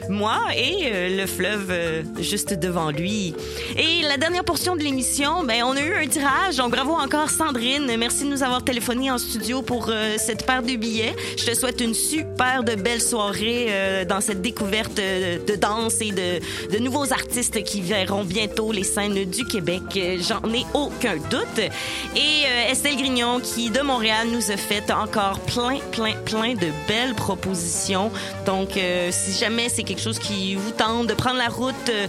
[0.09, 3.33] moi et euh, le fleuve euh, juste devant lui.
[3.77, 6.57] Et la dernière portion de l'émission, ben on a eu un tirage.
[6.57, 10.63] Donc bravo encore Sandrine, merci de nous avoir téléphoné en studio pour euh, cette paire
[10.63, 11.15] de billets.
[11.37, 16.39] Je te souhaite une super de belle soirée dans cette découverte de danse et de,
[16.71, 19.81] de nouveaux artistes qui verront bientôt les scènes du Québec.
[19.93, 21.59] J'en ai aucun doute.
[22.15, 27.15] Et Estelle Grignon qui de Montréal nous a fait encore plein plein plein de belles
[27.15, 28.11] propositions.
[28.45, 28.71] Donc
[29.11, 32.07] si jamais c'est quelque chose qui vous tente de prendre la route, euh,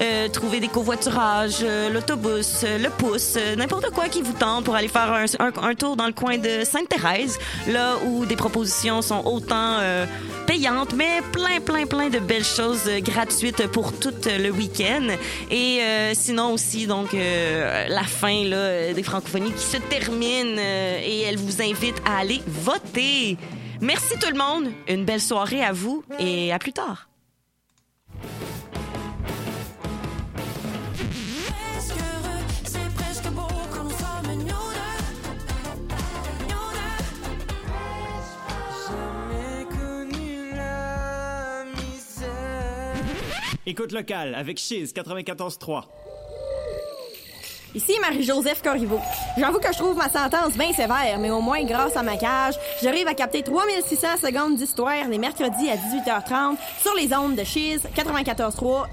[0.00, 4.74] euh, trouver des covoiturages, euh, l'autobus, euh, le pouce, n'importe quoi qui vous tente pour
[4.74, 7.38] aller faire un, un- un tour dans le coin de Sainte-Thérèse,
[7.68, 9.78] là où des propositions sont autant
[10.46, 15.06] payantes, mais plein, plein, plein de belles choses gratuites pour tout le week-end.
[15.50, 15.80] Et
[16.14, 21.96] sinon aussi, donc, la fin là, des francophonies qui se termine et elle vous invite
[22.04, 23.36] à aller voter.
[23.80, 27.07] Merci tout le monde, une belle soirée à vous et à plus tard.
[43.70, 45.82] Écoute locale avec Chiz 94.3.
[47.74, 48.98] Ici Marie-Joseph Corriveau.
[49.36, 52.54] J'avoue que je trouve ma sentence bien sévère, mais au moins grâce à ma cage,
[52.82, 57.82] j'arrive à capter 3600 secondes d'histoire les mercredis à 18h30 sur les ondes de Chiz
[57.94, 58.86] 94.3